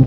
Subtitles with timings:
[0.00, 0.06] Ну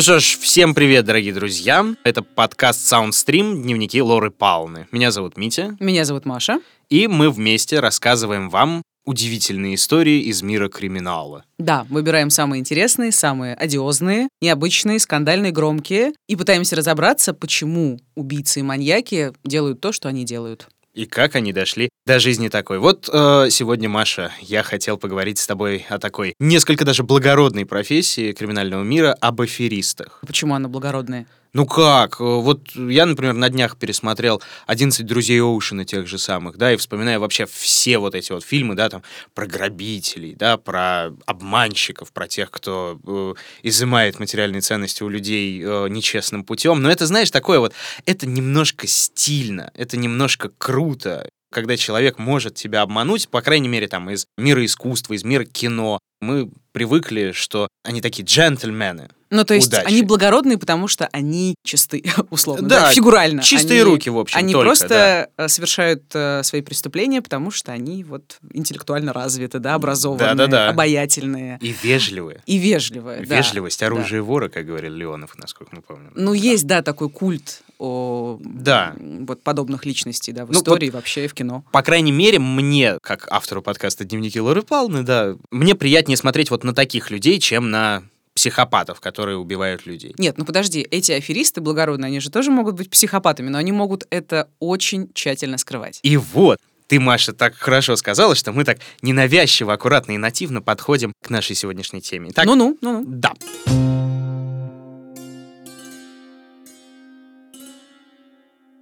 [0.00, 1.84] что ж, всем привет, дорогие друзья.
[2.04, 4.86] Это подкаст Soundstream «Дневники Лоры Пауны».
[4.92, 5.76] Меня зовут Митя.
[5.80, 6.60] Меня зовут Маша.
[6.88, 11.44] И мы вместе рассказываем вам удивительные истории из мира криминала.
[11.58, 18.62] Да, выбираем самые интересные, самые одиозные, необычные, скандальные, громкие и пытаемся разобраться, почему убийцы и
[18.62, 20.68] маньяки делают то, что они делают.
[20.94, 22.78] И как они дошли до жизни такой.
[22.78, 28.32] Вот э, сегодня, Маша, я хотел поговорить с тобой о такой несколько даже благородной профессии
[28.32, 30.20] криминального мира, об аферистах.
[30.26, 31.26] Почему она благородная?
[31.54, 32.18] Ну как?
[32.18, 36.78] Э, вот я, например, на днях пересмотрел «11 друзей Оушена» тех же самых, да, и
[36.78, 39.02] вспоминаю вообще все вот эти вот фильмы, да, там,
[39.34, 43.34] про грабителей, да, про обманщиков, про тех, кто э,
[43.64, 46.80] изымает материальные ценности у людей э, нечестным путем.
[46.80, 47.74] Но это, знаешь, такое вот,
[48.06, 54.08] это немножко стильно, это немножко круто, когда человек может тебя обмануть, по крайней мере, там,
[54.08, 55.98] из мира искусства, из мира кино.
[56.22, 59.84] Мы привыкли, что они такие джентльмены, ну, то есть удачи.
[59.86, 63.42] они благородные, потому что они чисты, условно, Да, да, фигурально.
[63.42, 67.72] чистые Они- руки, в общем, Они только, просто э, совершают э, свои преступления, потому что
[67.72, 70.68] они вот интеллектуально развиты, да, образованные, Да-да-да.
[70.68, 72.42] обаятельные И вежливые.
[72.46, 73.24] и вежливые.
[73.26, 73.86] да, Вежливость, да.
[73.86, 76.12] оружие вора, как говорил Леонов, насколько мы помним.
[76.14, 78.94] Ну, есть, да, такой культ о Да.
[78.98, 81.64] вот подобных личностей, да, в Ну, истории, вообще и в кино.
[81.72, 86.62] По крайней мере, мне, как автору подкаста «Дневники Лоры Павловны», да, мне приятнее смотреть вот
[86.64, 88.02] на таких людей, чем на
[88.34, 90.14] психопатов, которые убивают людей.
[90.18, 94.06] Нет, ну подожди, эти аферисты благородные, они же тоже могут быть психопатами, но они могут
[94.10, 96.00] это очень тщательно скрывать.
[96.02, 101.12] И вот, ты, Маша, так хорошо сказала, что мы так ненавязчиво, аккуратно и нативно подходим
[101.22, 102.30] к нашей сегодняшней теме.
[102.30, 103.04] Так, Ну-ну, ну-ну.
[103.06, 103.32] да.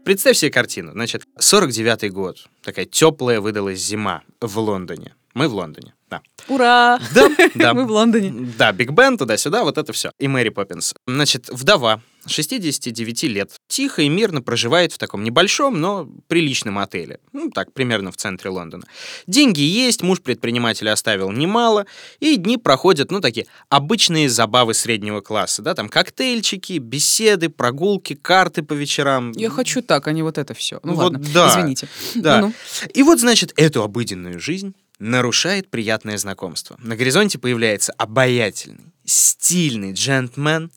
[0.05, 0.93] Представь себе картину.
[0.93, 2.49] Значит, 49-й год.
[2.63, 5.15] Такая теплая выдалась зима в Лондоне.
[5.35, 6.23] Мы в Лондоне, да.
[6.49, 6.99] Ура!
[7.15, 7.75] Да, да.
[7.75, 8.33] Мы в Лондоне.
[8.59, 10.11] Да, Биг Бен, туда-сюда, вот это все.
[10.19, 10.95] И Мэри Поппинс.
[11.07, 17.21] Значит, вдова, 69 лет, тихо и мирно проживает в таком небольшом, но приличном отеле.
[17.33, 18.85] Ну, так, примерно в центре Лондона.
[19.27, 21.87] Деньги есть, муж предпринимателя оставил немало,
[22.19, 28.63] и дни проходят, ну, такие обычные забавы среднего класса, да, там коктейльчики, беседы, прогулки, карты
[28.63, 29.33] по вечерам.
[29.33, 30.81] Я хочу так, а не вот это все.
[30.83, 31.89] Ну Вот ладно, да, извините.
[32.17, 32.41] Да.
[32.41, 32.53] Ну-ну.
[32.93, 36.77] И вот, значит, эту обыденную жизнь нарушает приятное знакомство.
[36.79, 40.71] На горизонте появляется обаятельный, стильный джентльмен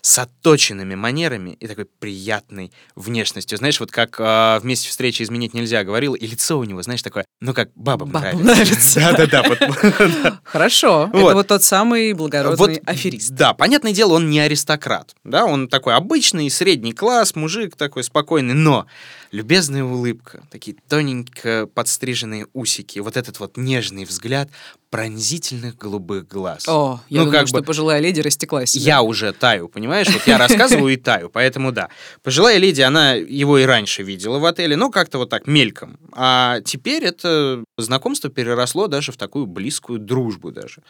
[0.00, 3.58] с отточенными манерами и такой приятной внешностью.
[3.58, 7.24] Знаешь, вот как э, вместе встречи изменить нельзя говорил, и лицо у него, знаешь, такое,
[7.40, 9.00] ну как бабам, Бабам нравится.
[9.16, 10.40] Да-да-да.
[10.44, 11.10] Хорошо.
[11.12, 13.32] Это вот тот самый благородный аферист.
[13.32, 15.14] Да, понятное дело, он не аристократ.
[15.24, 18.86] Да, он такой обычный, средний класс, мужик такой спокойный, но
[19.30, 24.48] любезная улыбка, такие тоненько подстриженные усики, вот этот вот нежный взгляд
[24.90, 26.66] пронзительных голубых глаз.
[26.66, 28.70] О, я Ну, думаю, как что бы- пожилая леди растеклась.
[28.70, 28.84] себе.
[28.84, 30.08] Я уже таю, понимаешь?
[30.08, 30.38] Вот я
[30.86, 31.90] рассказываю и таю, поэтому да.
[32.22, 35.98] Пожилая леди, она его и раньше видела в отеле, но как-то вот так мельком.
[36.12, 40.82] А теперь это знакомство переросло даже в такую близкую дружбу даже.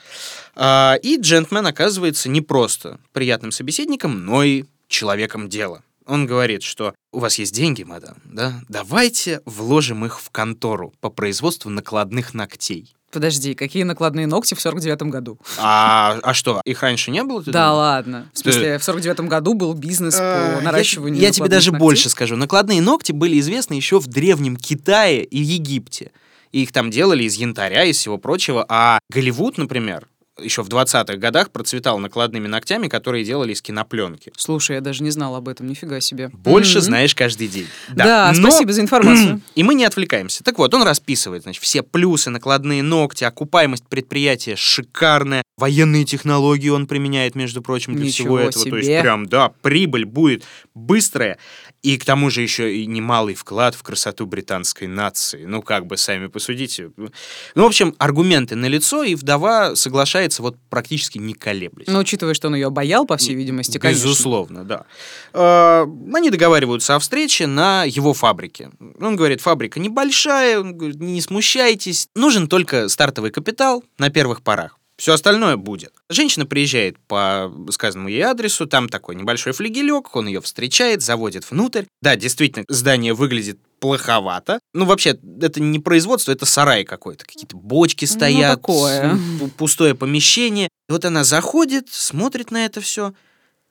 [0.55, 5.83] А, и джентльмен оказывается не просто приятным собеседником, но и человеком дела.
[6.09, 8.61] Он говорит, что у вас есть деньги, мадам, да?
[8.69, 12.95] Давайте вложим их в контору по производству накладных ногтей.
[13.11, 15.39] Подожди, какие накладные ногти в 49-м году?
[15.59, 17.43] А, а что, их раньше не было?
[17.43, 17.79] ты Да думаешь?
[17.79, 18.31] ладно.
[18.35, 21.73] В смысле, в 49-м году был бизнес Э, по я- наращиванию Я, тебе накладных даже
[21.73, 21.85] ногтей.
[21.85, 22.37] больше скажу.
[22.37, 26.11] Накладные ногти были известны еще в древнем Китае и Египте.
[26.53, 28.65] И их там делали из янтаря и всего прочего.
[28.69, 30.07] А Голливуд, например,
[30.41, 34.33] еще в 20-х годах процветал накладными ногтями, которые делали из кинопленки.
[34.37, 36.31] Слушай, я даже не знал об этом, нифига себе.
[36.33, 36.83] Больше Мгм.
[36.85, 37.67] знаешь каждый день.
[37.91, 39.41] Да, Но- спасибо за информацию.
[39.55, 40.45] И мы не отвлекаемся.
[40.45, 46.87] Так вот, он расписывает, значит, все плюсы, накладные ногти, окупаемость предприятия шикарная, военные технологии он
[46.87, 48.65] применяет, между прочим, для Ничего всего этого.
[48.71, 49.01] То есть себе.
[49.03, 51.39] прям, да, прибыль будет быстрая,
[51.83, 55.45] и к тому же еще и немалый вклад в красоту британской нации.
[55.45, 56.91] Ну, как бы, сами посудите.
[56.97, 57.11] Ну,
[57.55, 61.87] в общем, аргументы налицо, и вдова соглашается вот практически не колеблясь.
[61.87, 64.05] Но учитывая, что он ее обаял, по всей видимости, конечно.
[64.05, 64.87] Безусловно, да.
[65.33, 68.71] Э, Они договариваются о встрече на его фабрике.
[69.01, 74.78] Он говорит, фабрика небольшая, он говорит, не смущайтесь, нужен только стартовый капитал на первых порах.
[74.99, 75.95] Все остальное будет.
[76.09, 81.85] Женщина приезжает по сказанному ей адресу, там такой небольшой флигелек, он ее встречает, заводит внутрь.
[82.03, 84.59] Да, действительно, здание выглядит плоховато.
[84.75, 87.25] Ну, вообще, это не производство, это сарай какой-то.
[87.25, 89.15] Какие-то бочки Ну, стоят, такое.
[89.15, 90.67] пу- пустое помещение.
[90.89, 93.15] И вот она заходит, смотрит на это все,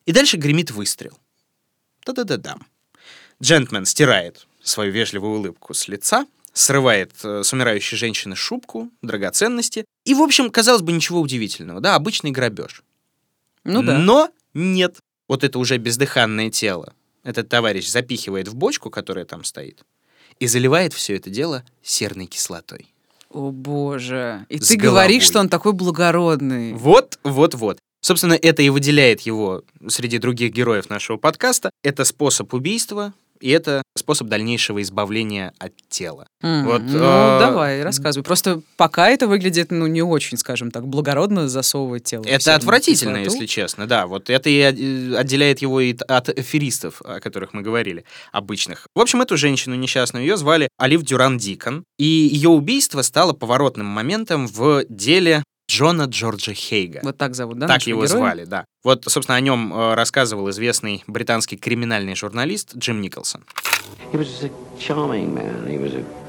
[0.06, 1.20] и дальше гремит выстрел.
[2.06, 2.66] Да-да-да-дам.
[3.44, 6.26] Джентльмен стирает свою вежливую улыбку с лица,
[6.58, 9.86] срывает э, с умирающей женщины шубку, драгоценности.
[10.06, 12.84] И, в общем, казалось бы, ничего удивительного, да, обычный грабеж.
[13.64, 13.98] Ну да.
[13.98, 14.98] Но нет.
[15.28, 16.94] Вот это уже бездыханное тело.
[17.24, 19.84] Этот товарищ запихивает в бочку, которая там стоит,
[20.40, 22.88] и заливает все это дело серной кислотой.
[23.30, 24.46] О боже.
[24.50, 26.74] И С ты говоришь, что он такой благородный.
[26.74, 27.80] Вот, вот, вот.
[28.00, 31.72] Собственно, это и выделяет его среди других героев нашего подкаста.
[31.84, 36.28] Это способ убийства, и это способ дальнейшего избавления от тела.
[36.42, 38.24] М, Вот, ну, а, давай, рассказывай.
[38.24, 42.24] Просто пока это выглядит, ну, не очень, скажем так, благородно засовывать тело.
[42.26, 43.34] Это отвратительно, кислоту.
[43.34, 44.08] если честно, да.
[44.08, 48.88] Вот это и э, отделяет его и от эфиристов, о которых мы говорили, обычных.
[48.96, 53.88] В общем, эту женщину несчастную, ее звали Олив Дюран Дикон, и ее убийство стало поворотным
[53.88, 57.02] моментом в деле Джона Джорджа Хейга.
[57.04, 57.68] Вот так зовут, да?
[57.68, 58.18] так его героя?
[58.18, 58.66] звали, да.
[58.84, 63.44] Вот, собственно, о нем э, рассказывал известный британский криминальный журналист Джим Николсон.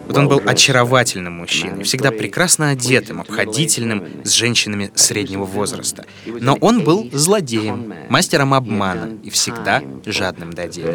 [0.07, 6.05] Вот он был очаровательным мужчиной, всегда прекрасно одетым, обходительным, с женщинами среднего возраста.
[6.27, 10.89] Но он был злодеем, мастером обмана и всегда жадным до денег.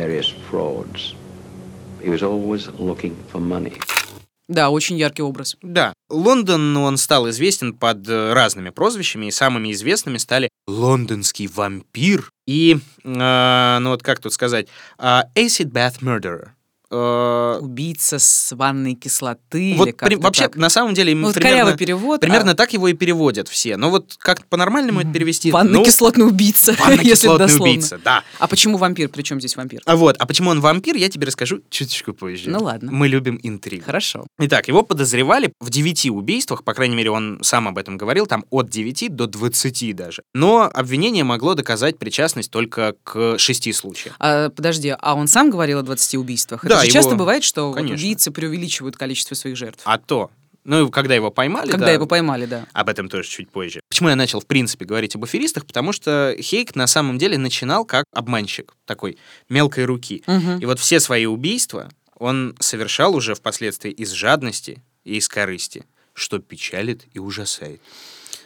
[4.54, 5.58] Да, очень яркий образ.
[5.64, 12.30] Да, Лондон, он стал известен под э, разными прозвищами, и самыми известными стали «Лондонский вампир»
[12.46, 14.68] и, э, ну вот как тут сказать,
[15.00, 16.50] э, «Acid Bath Murderer».
[16.96, 20.56] Э, Убийца с ванной кислоты вот или при- вообще, так.
[20.58, 22.22] на самом деле, Ну, вот примерно, перевод.
[22.22, 23.78] примерно а так его и переводят все.
[23.78, 25.52] Но вот как по-нормальному это перевести?
[25.52, 28.24] Ванный ну, убийца, ванно-кислотный убийца, да.
[28.38, 29.10] А почему вампир?
[29.10, 29.82] Причем здесь вампир?
[29.86, 32.50] А вот, а почему он вампир, я тебе расскажу чуточку позже.
[32.52, 32.92] Ну ладно.
[32.92, 33.86] Мы любим интригу.
[33.86, 34.28] Хорошо.
[34.40, 38.46] Итак, его подозревали в девяти убийствах, по крайней мере, он сам об этом говорил, там
[38.52, 40.22] от 9 до 20 даже.
[40.36, 44.16] Но обвинение могло доказать причастность только к шести случаям.
[44.20, 46.64] А, подожди, а он сам говорил о 20 убийствах?
[46.64, 49.82] Да, же его- часто бывает, что вот убийцы преувеличивают количество своих жертв.
[49.86, 50.32] А то,
[50.64, 52.66] ну, когда его поймали, Когда да, его поймали, да.
[52.74, 53.82] об этом тоже чуть позже.
[53.90, 55.66] Почему я начал, в принципе, говорить об аферистах?
[55.66, 59.18] Потому что Хейк на самом деле начинал как обманщик, такой
[59.50, 60.24] мелкой руки.
[60.26, 60.60] Мгм.
[60.60, 65.84] И вот все свои убийства он совершал уже впоследствии из жадности и из корысти,
[66.14, 67.82] что печалит и ужасает.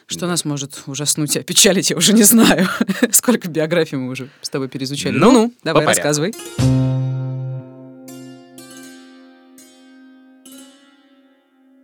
[0.07, 2.67] Что нас может ужаснуть и опечалить, я уже не знаю.
[3.11, 5.15] Сколько биографий мы уже с тобой переизучали.
[5.15, 6.96] Ну, Ну-ну, давай, по порядку.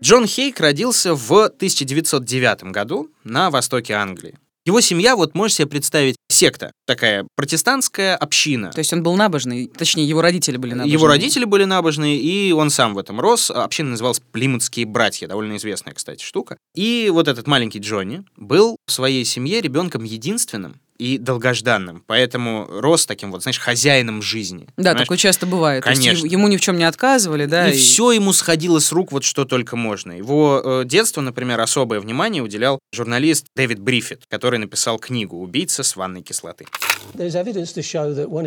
[0.03, 4.37] Джон Хейк родился в 1909 году на востоке Англии.
[4.65, 8.71] Его семья, вот можешь себе представить, секта, такая протестантская община.
[8.71, 10.91] То есть он был набожный, точнее, его родители были набожные.
[10.91, 13.49] Его родители были набожные, и он сам в этом рос.
[13.49, 16.57] Община называлась «Плимутские братья», довольно известная, кстати, штука.
[16.75, 23.05] И вот этот маленький Джонни был в своей семье ребенком единственным и долгожданным, поэтому рос
[23.05, 24.67] таким вот, знаешь, хозяином жизни.
[24.77, 24.99] Да, Понимаешь?
[24.99, 25.83] такое часто бывает.
[25.83, 26.25] Конечно.
[26.25, 27.69] ему ни в чем не отказывали, да.
[27.69, 30.13] и, все ему сходило с рук, вот что только можно.
[30.13, 35.97] Его э, детство, например, особое внимание уделял журналист Дэвид Бриффит, который написал книгу «Убийца с
[35.97, 36.67] ванной кислоты».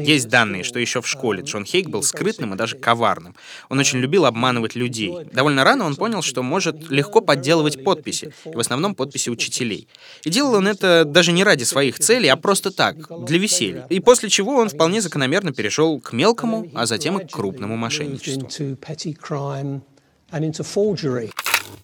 [0.02, 3.34] Есть данные, что еще в школе Джон Хейк был скрытным и даже коварным.
[3.68, 5.12] Он очень любил обманывать людей.
[5.32, 9.88] Довольно рано он понял, что может легко подделывать подписи, в основном подписи учителей.
[10.24, 13.86] И делал он это даже не ради своих целей, а просто так, для веселья.
[13.88, 18.48] И после чего он вполне закономерно перешел к мелкому, а затем и к крупному мошенничеству.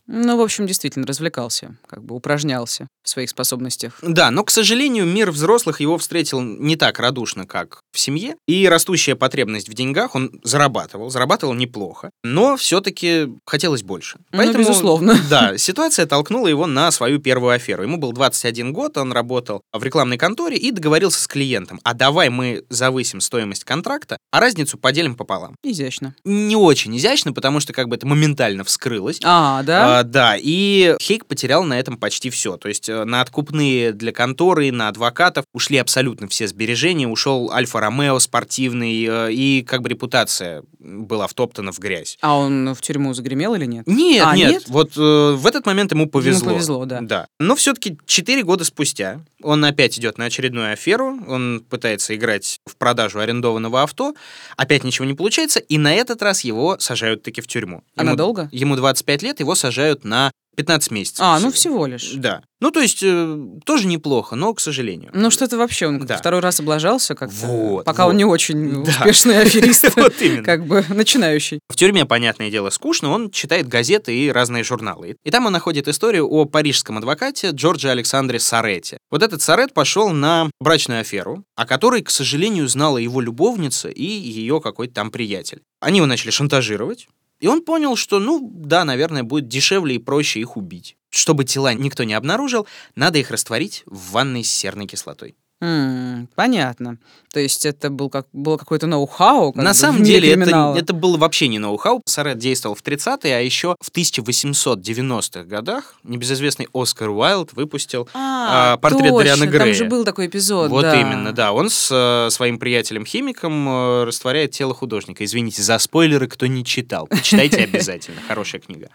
[0.07, 3.99] Ну, в общем, действительно, развлекался, как бы упражнялся в своих способностях.
[4.03, 8.37] Да, но, к сожалению, мир взрослых его встретил не так радушно, как в семье.
[8.47, 14.19] И растущая потребность в деньгах он зарабатывал, зарабатывал неплохо, но все-таки хотелось больше.
[14.33, 15.19] Ну, безусловно.
[15.31, 17.83] Да, ситуация толкнула его на свою первую аферу.
[17.83, 22.29] Ему был 21 год, он работал в рекламной конторе и договорился с клиентом, а давай
[22.29, 25.57] мы завысим стоимость контракта, а разницу поделим пополам.
[25.63, 26.15] Изящно.
[26.25, 29.21] Не очень изящно, потому что как бы это моментально вскрылось.
[29.25, 29.72] А, да?
[29.73, 32.57] А, да, и Хейк потерял на этом почти все.
[32.57, 38.19] То есть э, на откупные для конторы, на адвокатов ушли абсолютно все сбережения, ушел Альфа-Ромео
[38.19, 42.19] спортивный, э, и как бы репутация была втоптана в грязь.
[42.21, 43.87] А он в тюрьму загремел или нет?
[43.87, 44.65] Нет, А, нет, нет?
[44.69, 46.53] вот э, в этот момент ему повезло.
[46.53, 47.01] повезло, да.
[47.01, 47.27] Да.
[47.39, 52.77] Но все-таки 4 года спустя он опять идет на очередную аферу, он пытается играть в
[52.77, 54.15] продажу арендованного авто,
[54.57, 57.83] опять ничего не получается, и на этот раз его сажают таки в тюрьму.
[57.97, 58.49] А Ему- надолго?
[58.53, 61.21] Ему 25 лет, его сажают на 15 месяцев.
[61.21, 62.13] А, ну всего лишь.
[62.15, 62.43] Да.
[62.61, 65.11] Ну, то есть, э, тоже неплохо, но, к сожалению.
[65.15, 66.19] Ну что-то вообще, он Да.
[66.19, 68.11] второй раз облажался как-то, Вот, пока вот.
[68.11, 68.91] он не очень Да.
[68.91, 70.45] успешный аферист, Вот именно.
[70.45, 71.59] как бы начинающий.
[71.71, 75.17] В тюрьме, понятное дело, скучно, он читает газеты и разные журналы.
[75.25, 78.99] И там он находит историю о парижском адвокате Джордже Александре Сарете.
[79.11, 84.05] Вот этот Сарет пошел на брачную аферу, о которой, к сожалению, знала его любовница и
[84.05, 85.63] ее какой-то там приятель.
[85.81, 87.09] Они его начали шантажировать,
[87.43, 90.97] и он понял, что, ну, да, наверное, будет дешевле и проще их убить.
[91.11, 95.35] Чтобы тела никто не обнаружил, надо их растворить в ванной с серной кислотой.
[95.63, 96.99] М, Понятно.
[97.33, 99.53] То есть это был как, было какое-то ноу-хау?
[99.53, 102.03] как На бы, самом деле это, это было вообще не ноу-хау.
[102.05, 108.77] Сарет действовал в 30-е, а еще в 1890-х годах небезызвестный Оскар Уайлд выпустил А, а,
[108.77, 109.75] портрет точно, Дориана Там Грея.
[109.75, 111.01] же был такой эпизод, вот да.
[111.01, 111.53] именно, да.
[111.53, 115.25] Он с э, своим приятелем-химиком э, растворяет тело художника.
[115.25, 117.07] Извините за спойлеры, кто не читал.
[117.07, 118.21] Почитайте обязательно.
[118.27, 118.89] Хорошая книга.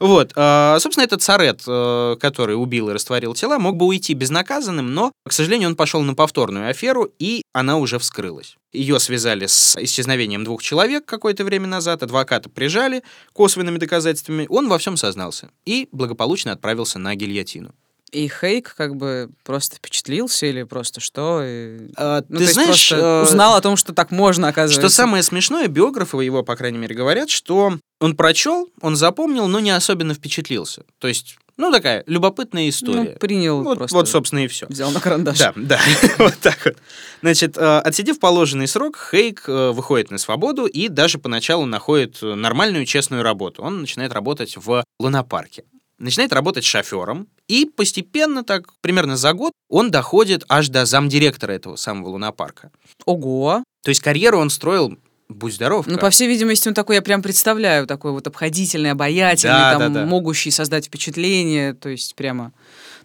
[0.00, 0.32] Вот.
[0.34, 5.12] э, собственно, этот Сарет, э, который убил и растворил тела, мог бы уйти безнаказанным, но,
[5.28, 8.56] к сожалению, он пошел на повторную аферу, и она уже вскрылась.
[8.72, 14.78] Ее связали с исчезновением двух человек какое-то время назад, адвоката прижали косвенными доказательствами, он во
[14.78, 17.74] всем сознался и благополучно отправился на гильотину.
[18.12, 21.42] И Хейк как бы просто впечатлился или просто что?
[21.44, 24.80] И- А, Ну, ты знаешь, э, узнал о том, что так можно, оказывается.
[24.88, 29.58] Что самое смешное, биографы его, по крайней мере, говорят, что он прочел, он запомнил, но
[29.58, 30.84] не особенно впечатлился.
[30.98, 33.16] То есть, ну, такая любопытная Ну, история.
[33.16, 33.96] принял вот, просто.
[33.96, 34.66] вот, собственно, и все.
[34.68, 35.38] Взял на карандаш.
[35.38, 35.80] Да, да,
[36.18, 36.76] вот так вот.
[37.22, 42.84] Значит, э, отсидев положенный срок, Хейк э, выходит на свободу и даже поначалу находит нормальную,
[42.86, 43.62] честную работу.
[43.62, 45.64] Он начинает работать в лунопарке.
[45.98, 51.76] Начинает работать шофером, и постепенно, так примерно за год, он доходит аж до замдиректора этого
[51.76, 52.70] самого лунопарка.
[53.06, 53.64] Ого.
[53.82, 54.98] То есть карьеру он строил,
[55.28, 55.86] будь здоров.
[55.86, 59.92] Ну, по всей видимости, он такой, я прям представляю, такой вот обходительный, обаятельный, Да, там,
[59.92, 60.06] да, да.
[60.06, 62.52] могущий создать впечатление, то есть прямо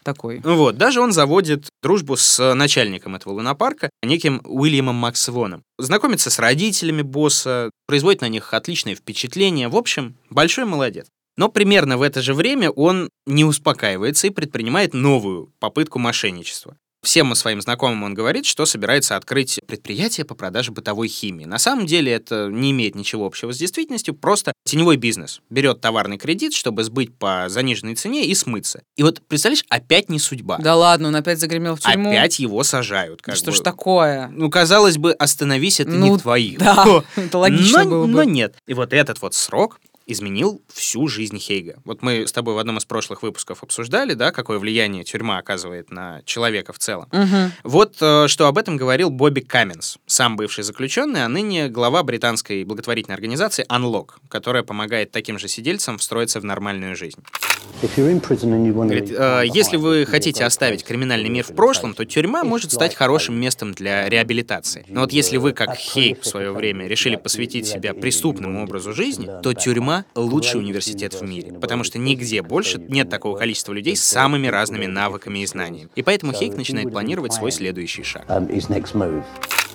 [0.03, 0.41] такой.
[0.43, 5.63] Ну Вот, даже он заводит дружбу с начальником этого лунопарка, неким Уильямом Максвоном.
[5.77, 9.67] Знакомится с родителями босса, производит на них отличное впечатление.
[9.67, 11.07] В общем, большой молодец.
[11.37, 16.75] Но примерно в это же время он не успокаивается и предпринимает новую попытку мошенничества.
[17.03, 21.45] Всем своим знакомым он говорит, что собирается открыть предприятие по продаже бытовой химии.
[21.45, 25.41] На самом деле это не имеет ничего общего с действительностью, просто теневой бизнес.
[25.49, 28.83] Берет товарный кредит, чтобы сбыть по заниженной цене и смыться.
[28.97, 30.59] И вот, представляешь, опять не судьба.
[30.59, 32.11] Да ладно, он опять загремел в тюрьму.
[32.11, 33.21] Опять его сажают.
[33.25, 33.57] Да Как что бы.
[33.57, 34.27] ж такое?
[34.31, 36.55] Ну, казалось бы, остановись, это Ну, не твои.
[36.57, 38.11] Да, это логично но, было бы.
[38.11, 38.55] но нет.
[38.67, 41.79] И вот этот вот срок изменил всю жизнь Хейга.
[41.85, 45.91] Вот мы с тобой в одном из прошлых выпусков обсуждали, да, какое влияние тюрьма оказывает
[45.91, 47.07] на человека в целом.
[47.11, 47.51] Мгм.
[47.63, 52.63] Вот э, что об этом говорил Бобби Каменс, сам бывший заключенный, а ныне глава британской
[52.63, 57.19] благотворительной организации Unlock, которая помогает таким же сидельцам встроиться в нормальную жизнь.
[58.89, 63.39] Говорит, э, если вы хотите оставить криминальный мир в прошлом, то тюрьма может стать хорошим
[63.39, 64.85] местом для реабилитации.
[64.87, 69.29] Но вот если вы, как Хейк в свое время, решили посвятить себя преступному образу жизни,
[69.41, 74.03] то тюрьма— лучший университет в мире, потому что нигде больше нет такого количества людей с
[74.03, 75.89] самыми разными навыками и знаниями.
[75.95, 78.25] И поэтому Хейк начинает планировать свой следующий шаг.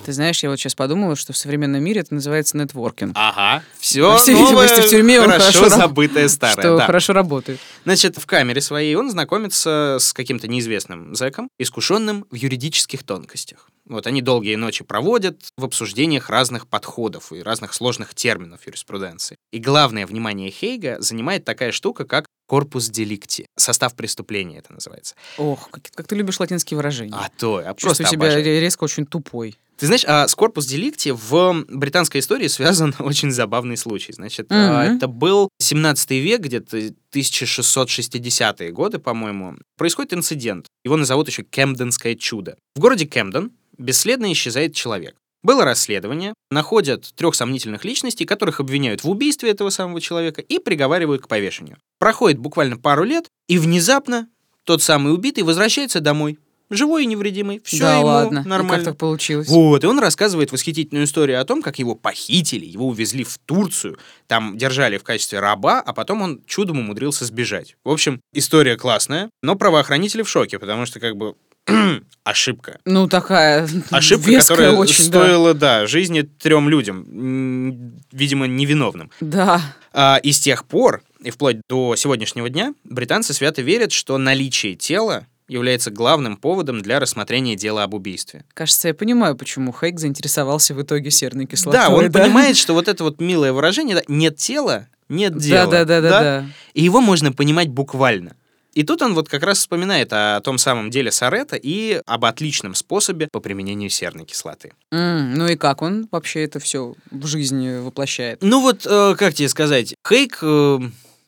[0.07, 3.11] Ты знаешь, я вот сейчас подумала, что в современном мире это называется нетворкинг.
[3.13, 6.53] Ага, все По всей видимости, в тюрьме он хорошо хорошо раб- забытое старое.
[6.53, 6.85] что да.
[6.85, 7.59] хорошо работает.
[7.83, 13.67] Значит, в камере своей он знакомится с каким-то неизвестным зэком, искушенным в юридических тонкостях.
[13.89, 19.37] Вот они долгие ночи проводят в обсуждениях разных подходов и разных сложных терминов юриспруденции.
[19.51, 23.45] И главное внимание Хейга занимает такая штука, как корпус деликти.
[23.55, 25.13] Состав преступления это называется.
[25.37, 27.13] Ох, как, как ты любишь латинские выражения.
[27.13, 28.43] А то, просто Чувствую себя обожаю.
[28.45, 29.55] ре- резко очень тупой.
[29.77, 34.11] Ты знаешь, а с корпус деликти в британской истории связан очень забавный случай.
[34.11, 34.97] Значит, а, Мгм.
[34.97, 36.77] это был 17 век, где-то
[37.13, 39.55] 1660-е годы, по-моему.
[39.77, 40.67] Происходит инцидент.
[40.83, 42.57] Его назовут еще Кемденское чудо.
[42.75, 45.15] В городе Кемден бесследно исчезает человек.
[45.47, 51.21] Было расследование, находят трех сомнительных личностей, которых обвиняют в убийстве этого самого человека и приговаривают
[51.21, 51.77] к повешению.
[51.99, 54.27] Проходит буквально пару лет, и внезапно
[54.65, 56.37] тот самый убитый возвращается домой.
[56.69, 57.61] Живой и невредимый.
[57.63, 58.39] Все да ему ладно.
[58.39, 58.83] И нормально.
[58.83, 59.47] как так получилось?
[59.47, 63.97] Вот, и он рассказывает восхитительную историю о том, как его похитили, его увезли в Турцию,
[64.27, 67.77] там держали в качестве раба, а потом он чудом умудрился сбежать.
[67.85, 71.35] В общем, история классная, но правоохранители в шоке, потому что как бы
[72.23, 72.79] ошибка.
[72.85, 75.19] Ну, такая Ошибка, веская которая очень, да.
[75.19, 75.87] стоила, да.
[75.87, 79.11] жизни трем людям, видимо, невиновным.
[79.21, 79.61] Да.
[79.93, 84.75] А, и с тех пор, и вплоть до сегодняшнего дня, британцы свято верят, что наличие
[84.75, 88.43] тела является главным поводом для рассмотрения дела об убийстве.
[88.53, 91.79] Кажется, я понимаю, почему Хейк заинтересовался в итоге серной кислотой.
[91.79, 95.67] Да, он понимает, что вот это вот милое выражение да, «нет тела» нет дела.
[95.67, 96.45] Да-да-да-да-да.
[96.73, 98.35] И его можно понимать буквально.
[98.77, 102.75] И тут он вот как раз вспоминает о том самом деле Сарета и об отличном
[102.75, 104.71] способе по применению серной кислоты.
[104.91, 108.37] М, Ну и как он вообще это все в жизни воплощает?
[108.43, 110.79] Ну вот, э, как тебе сказать, Хейк э,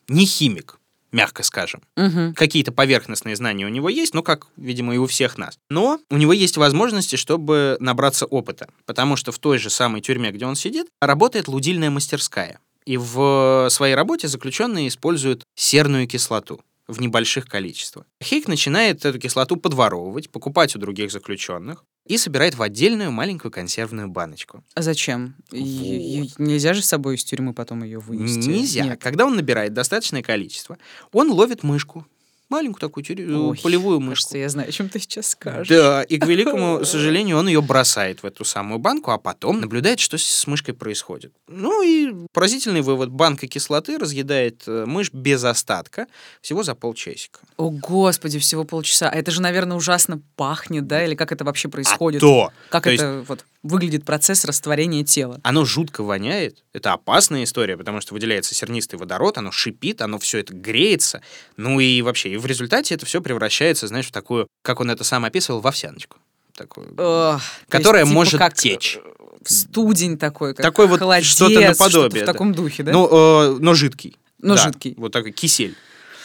[0.06, 0.78] не химик,
[1.10, 1.82] мягко скажем.
[1.96, 2.34] Мгм.
[2.34, 5.58] Какие-то поверхностные знания у него есть, ну, как, видимо, и у всех нас.
[5.70, 8.68] Но у него есть возможности, чтобы набраться опыта.
[8.86, 12.60] Потому что в той же самой тюрьме, где он сидит, работает лудильная мастерская.
[12.86, 16.60] И в своей работе заключенные используют серную кислоту
[16.90, 18.06] в небольших количествах.
[18.22, 24.08] Хейк начинает эту кислоту подворовывать, покупать у других заключенных и собирает в отдельную маленькую консервную
[24.08, 24.64] баночку.
[24.74, 25.36] А зачем?
[25.52, 28.48] И- Нельзя же с собой из тюрьмы потом ее вынести.
[28.48, 28.84] Нельзя.
[28.84, 29.00] Нет.
[29.00, 30.78] Когда он набирает достаточное количество,
[31.12, 32.06] он ловит мышку.
[32.50, 34.10] Маленькую такую тюрю- Ой, полевую мышку.
[34.24, 35.68] Кажется, я знаю, о чем ты сейчас скажешь.
[35.68, 40.00] Да, и к великому сожалению, он ее бросает в эту самую банку, а потом наблюдает,
[40.00, 41.32] что с мышкой происходит.
[41.46, 43.10] Ну и поразительный вывод.
[43.10, 46.06] Банка кислоты разъедает э, мышь без остатка
[46.40, 47.38] всего за полчасика.
[47.56, 49.08] О, господи, всего полчаса.
[49.08, 51.04] А это же, наверное, ужасно пахнет, да?
[51.04, 52.20] Или как это вообще происходит?
[52.22, 52.52] А то!
[52.68, 55.40] Как То это вот выглядит процесс растворения тела?
[55.42, 56.62] Оно жутко воняет.
[56.72, 61.22] Это опасная история, потому что выделяется сернистый водород, оно шипит, оно все это греется.
[61.56, 65.04] Ну и вообще, и в результате это все превращается, знаешь, в такую, как он это
[65.04, 66.18] сам описывал, в овсяночку.
[66.54, 66.94] Такую.
[66.98, 68.98] Ох, Которая есть, типа, может как, течь.
[69.02, 69.08] э,
[69.44, 72.92] Студень такой, как Такой вот холодец, что-то наподобие, что-то в таком духе, да?
[72.92, 74.16] Ну, э, но жидкий.
[74.40, 74.94] Но Да, жидкий.
[74.96, 75.74] Вот такой кисель.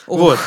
[0.08, 0.20] Ох.
[0.20, 0.40] Вот.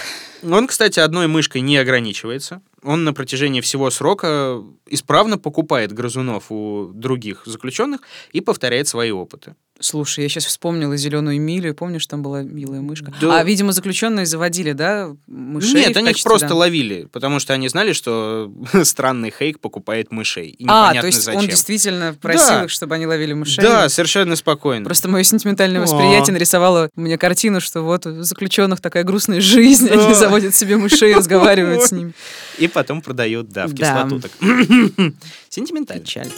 [0.53, 2.61] Он, кстати, одной мышкой не ограничивается.
[2.83, 8.01] Он на протяжении всего срока исправно покупает грызунов у других заключенных
[8.33, 9.55] и повторяет свои опыты.
[9.81, 11.73] Слушай, я сейчас вспомнила зеленую милю.
[11.73, 13.13] Помнишь, там была милая мышка?
[13.21, 13.39] Да.
[13.39, 15.87] А, видимо, заключенные заводили, да, мышей?
[15.87, 16.55] Нет, они их просто да.
[16.57, 20.49] ловили, потому что они знали, что странный Хейк покупает мышей.
[20.49, 21.41] И А, то есть зачем.
[21.41, 22.65] он действительно просил Да.
[22.65, 23.63] их, чтобы они ловили мышей?
[23.63, 24.85] Да, совершенно спокойно.
[24.85, 25.85] Просто мое сентиментальное О.
[25.85, 31.15] восприятие нарисовало мне картину, что вот у заключенных такая грустная жизнь, они заводят себе мышей,
[31.15, 32.13] разговаривают с ними.
[32.59, 34.21] И потом продают, да, в кислоту.
[35.49, 36.03] Сентиментально.
[36.05, 36.29] Печаль.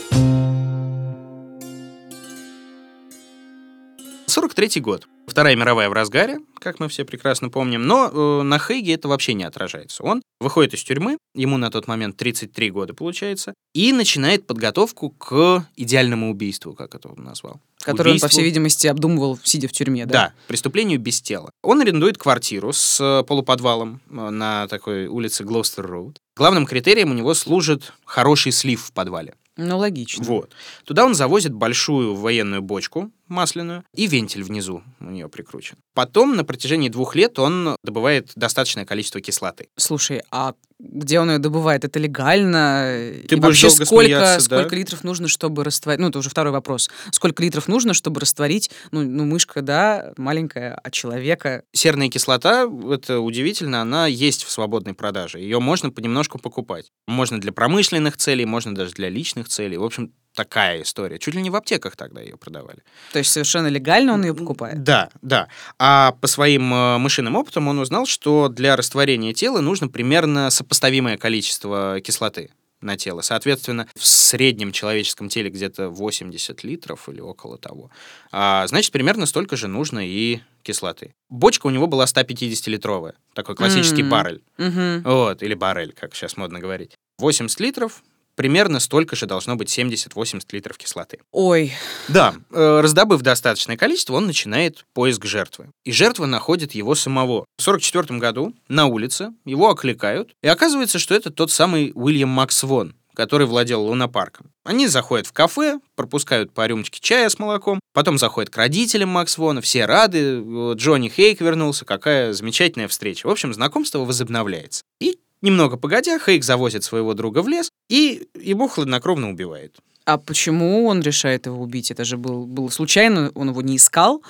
[4.31, 5.09] 43 год.
[5.31, 9.33] Вторая мировая в разгаре, как мы все прекрасно помним, но э, на Хейге это вообще
[9.35, 10.03] не отражается.
[10.03, 15.65] Он выходит из тюрьмы, ему на тот момент 33 года получается, и начинает подготовку к
[15.77, 17.61] идеальному убийству, как это он назвал.
[17.81, 20.13] Который он, по Убийству- всей видимости, обдумывал, сидя в тюрьме, да?
[20.13, 21.51] Да, преступлению без тела.
[21.63, 26.19] Он арендует квартиру с э, полуподвалом э, на такой улице Глостер Роуд.
[26.37, 29.35] Главным критерием у него служит хороший слив в подвале.
[29.57, 30.25] Ну, логично.
[30.25, 30.53] Вот.
[30.85, 34.83] Туда он завозит большую военную бочку масляную, и вентиль внизу
[35.21, 35.77] нее прикручен.
[35.95, 39.69] Потом на протяжении двух лет он добывает достаточное количество кислоты.
[39.77, 41.85] Слушай, а где он ее добывает?
[41.85, 43.13] Это легально?
[43.29, 44.59] Ты И будешь вообще долго сколько, смеяться, да?
[44.59, 46.01] сколько литров нужно, чтобы растворить?
[46.01, 46.91] Ну, это уже второй вопрос.
[47.13, 48.71] Сколько литров нужно, чтобы растворить?
[48.91, 51.65] Ну, ну мышка, да, маленькая, а человека...
[51.73, 55.39] Серная кислота, это удивительно, она есть в свободной продаже.
[55.39, 56.91] Ее можно понемножку покупать.
[57.07, 59.77] Можно для промышленных целей, можно даже для личных целей.
[59.77, 61.19] В общем, такая история.
[61.19, 62.83] Чуть ли не в аптеках тогда ее продавали.
[63.13, 64.83] То есть совершенно легально он ее покупает?
[64.83, 65.49] Да, да.
[65.79, 71.17] А по своим э, мышиным опытам он узнал, что для растворения тела нужно примерно сопоставимое
[71.17, 73.23] количество кислоты на тело.
[73.23, 77.91] Соответственно, в среднем человеческом теле где-то 80 литров или около того.
[78.31, 81.13] А, значит, примерно столько же нужно и кислоты.
[81.29, 83.15] Бочка у него была 150-литровая.
[83.35, 84.11] Такой классический М.
[84.11, 84.43] баррель.
[84.59, 85.03] Мгм.
[85.03, 86.93] Вот, или баррель, как сейчас модно говорить.
[87.19, 88.03] 80 литров,
[88.41, 91.19] примерно столько же должно быть 70-80 литров кислоты.
[91.31, 91.75] Ой,
[92.09, 95.69] Да, э, раздобыв достаточное количество, он начинает поиск жертвы.
[95.85, 97.45] И жертва находит его самого.
[97.59, 102.63] В 1944 году на улице его окликают, и оказывается, что это тот самый Уильям Макс
[102.63, 104.51] Вон, который владел лунопарком.
[104.65, 109.37] Они заходят в кафе, пропускают по рюмочке чая с молоком, потом заходят к родителям Макс
[109.37, 110.43] Вона, все рады,
[110.77, 113.27] Джонни Хейк вернулся, какая замечательная встреча.
[113.27, 114.83] В общем, знакомство возобновляется.
[114.99, 119.77] И немного погодя, Хейк завозит своего друга в лес и его хладнокровно убивает.
[120.07, 121.91] а почему он решает его убить?
[121.91, 124.23] Это же был, было случайно, он его не искал.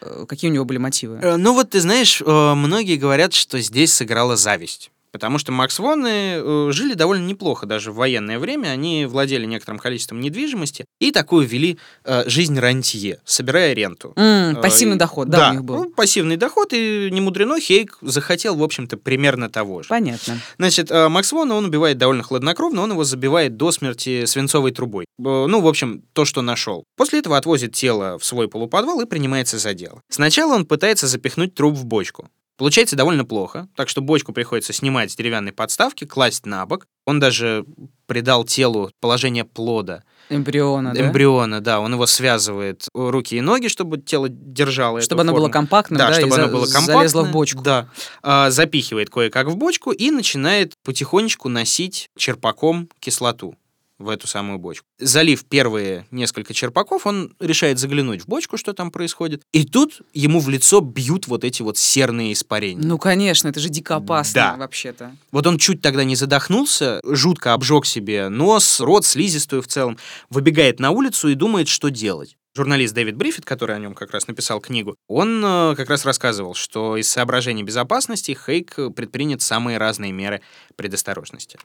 [0.00, 1.18] Э, Какие у него были мотивы?
[1.22, 4.90] Э, Ну вот ты знаешь, э, многие говорят, что здесь сыграла зависть.
[5.14, 8.70] Потому что Макс Воны э, жили довольно неплохо даже в военное время.
[8.70, 14.12] Они владели некоторым количеством недвижимости и такую вели э, жизнь рантье, собирая ренту.
[14.16, 15.76] Э, пассивный и- доход, да, у них был.
[15.84, 19.88] ну, пассивный доход, и не мудрено, Хейк захотел, в общем-то, примерно того же.
[19.88, 20.40] Понятно.
[20.58, 25.04] Значит, э, Макс Вона он убивает довольно хладнокровно, он его забивает до смерти свинцовой трубой.
[25.20, 26.82] Э, Ну, в общем, то, что нашел.
[26.96, 30.00] После этого отвозит тело в свой полуподвал и принимается за дело.
[30.10, 32.28] Сначала он пытается запихнуть труп в бочку.
[32.56, 36.86] Получается довольно плохо, так что бочку приходится снимать с деревянной подставки, класть на бок.
[37.04, 37.64] Он даже
[38.06, 41.00] придал телу положение плода, Эмбриона, да?
[41.00, 45.52] эмбриона, да, он его связывает руки и ноги, чтобы тело держало Чтобы оно было форму.
[45.52, 46.96] компактным, да, Да, и чтобы оно было компактное.
[46.96, 47.62] залезло в бочку.
[47.62, 47.88] Да.
[48.22, 53.54] А, запихивает кое-как в бочку и начинает потихонечку носить черпаком кислоту
[53.98, 54.86] в эту самую бочку.
[54.98, 59.42] Залив первые несколько черпаков, он решает заглянуть в бочку, что там происходит.
[59.52, 62.82] И тут ему в лицо бьют вот эти вот серные испарения.
[62.86, 64.56] Ну, конечно, это же дико опасно Да.
[64.56, 65.16] вообще-то.
[65.30, 69.98] Вот он чуть тогда не задохнулся, жутко обжег себе нос, рот, слизистую в целом,
[70.30, 72.36] выбегает на улицу и думает, что делать.
[72.56, 76.54] Журналист Дэвид Бриффит, который о нем как раз написал книгу, он э, как раз рассказывал,
[76.54, 80.40] что из соображений безопасности Хейк предпринят самые разные меры
[80.76, 81.58] предосторожности.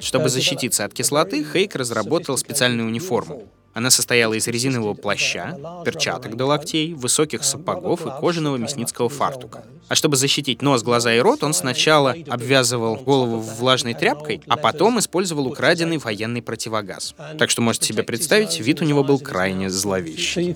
[0.00, 3.46] Чтобы защититься от кислоты, Хейк разработал специальную униформу.
[3.74, 9.64] Она состояла из резинового плаща, перчаток до локтей, высоких сапогов и кожаного мясницкого фартука.
[9.88, 14.98] А чтобы защитить нос, глаза и рот, он сначала обвязывал голову влажной тряпкой, а потом
[14.98, 17.14] использовал украденный военный противогаз.
[17.38, 20.54] Так что можете себе представить, вид у него был крайне зловещий.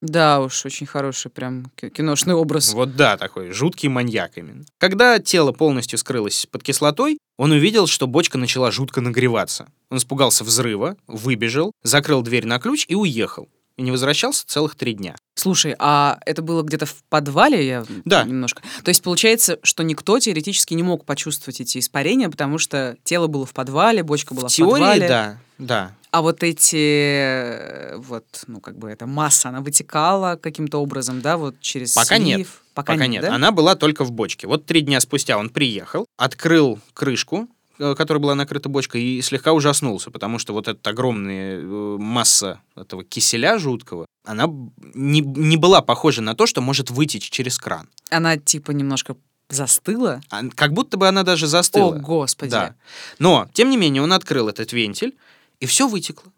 [0.00, 2.72] Да уж, очень хороший прям ки- киношный образ.
[2.72, 4.64] Вот да, такой жуткий маньяк именно.
[4.78, 9.68] Когда тело полностью скрылось под кислотой, он увидел, что бочка начала жутко нагреваться.
[9.90, 13.48] Он испугался взрыва, выбежал, закрыл дверь на ключ и уехал.
[13.78, 15.14] И не возвращался целых три дня.
[15.36, 17.64] Слушай, а это было где-то в подвале?
[17.64, 18.24] Я Да.
[18.24, 18.60] немножко.
[18.82, 23.46] То есть получается, что никто теоретически не мог почувствовать эти испарения, потому что тело было
[23.46, 25.08] в подвале, бочка была в в, теории, подвале.
[25.08, 25.92] да, да.
[26.10, 31.36] А вот эти, э, вот, ну, как бы эта масса, она вытекала каким-то образом, да,
[31.36, 32.26] вот через Пока слив?
[32.26, 32.48] нет.
[32.74, 33.34] Пока, нет, да?
[33.34, 34.46] Она была только в бочке.
[34.46, 40.10] Вот три дня спустя он приехал, открыл крышку, которой была накрыта бочка, и слегка ужаснулся,
[40.10, 44.46] потому что вот эта огромная э, масса этого киселя жуткого, она
[44.94, 47.88] не, не была похожа на то, что может вытечь через кран.
[48.10, 49.16] Она типа немножко
[49.48, 50.20] застыла.
[50.30, 51.94] А, Как будто бы она даже застыла.
[51.94, 52.50] О, господи.
[52.50, 52.74] Да.
[53.18, 55.16] Но, тем не менее, он открыл этот вентиль,
[55.60, 56.32] и все вытекло.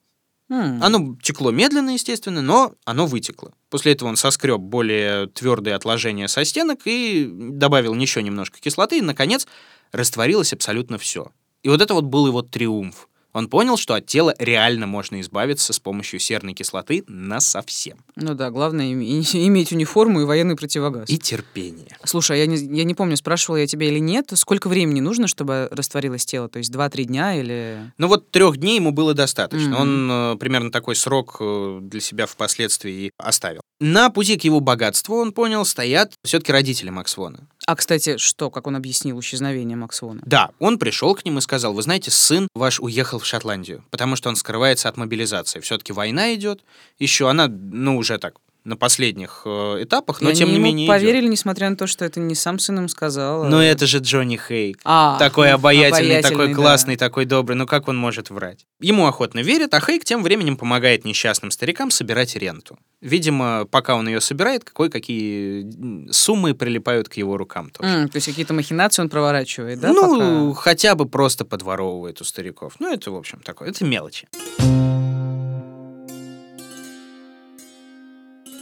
[0.49, 0.83] М.
[0.83, 3.53] Оно текло медленно, естественно, но оно вытекло.
[3.69, 9.03] После этого он соскреб более твердые отложения со стенок и добавил еще немножко кислоты, и,
[9.03, 9.47] наконец,
[9.93, 11.31] растворилось абсолютно все.
[11.63, 13.09] И вот это вот был его триумф.
[13.33, 17.99] Он понял, что от тела реально можно избавиться с помощью серной кислоты насовсем.
[18.17, 21.09] Ну да, главное име- иметь униформу и военный противогаз.
[21.09, 21.97] И терпение.
[22.05, 25.29] Слушай, а я не, я не помню, спрашивала я тебя или нет, сколько времени нужно,
[25.29, 26.49] чтобы растворилось тело?
[26.49, 27.93] То есть 2-3 дня или...
[27.99, 29.71] Ну вот трех дней ему было достаточно.
[29.71, 29.81] Мгм.
[29.81, 33.61] Он э, примерно такой срок э, для себя впоследствии оставил.
[33.81, 37.39] На пути к его богатству, он понял, стоят все-таки родители Макс Вона.
[37.67, 40.21] А, кстати, что, как он объяснил исчезновение Максона?
[40.27, 44.17] Да, он пришел к ним и сказал, вы знаете, сын ваш уехал в Шотландию, потому
[44.17, 45.61] что он скрывается от мобилизации.
[45.61, 46.63] Все-таки война идет,
[46.99, 50.87] еще она, ну, уже так, на последних э, этапах, но И тем они не менее
[50.87, 50.95] идет.
[50.95, 53.45] поверили, несмотря на то, что это не сам сын им сказал.
[53.45, 54.81] Но а- это же Джонни Хейк.
[54.85, 56.55] А, такой ну, обаятельный, такой да.
[56.55, 57.57] классный, такой добрый.
[57.57, 58.67] Ну как он может врать?
[58.81, 62.79] Ему охотно верят, а Хейк тем временем помогает несчастным старикам собирать ренту.
[63.01, 67.91] Видимо, пока он ее собирает, кое-какие суммы прилипают к его рукам тоже.
[67.91, 69.93] М, то есть какие-то махинации он проворачивает, да?
[69.93, 70.61] ну, пока?
[70.61, 72.75] хотя бы просто подворовывает у стариков.
[72.79, 73.71] Ну, это, в общем, такое.
[73.71, 74.29] Это мелочи.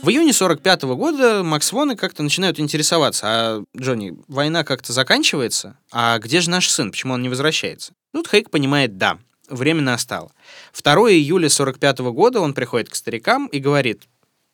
[0.09, 6.19] В июне 45 года Макс Воны как-то начинают интересоваться, а, Джонни, война как-то заканчивается, а
[6.19, 7.93] где же наш сын, почему он не возвращается?
[8.15, 9.19] Тут Хейк понимает, да,
[9.51, 10.33] время настало.
[10.83, 14.05] 2 июля 45 года он приходит к старикам и говорит,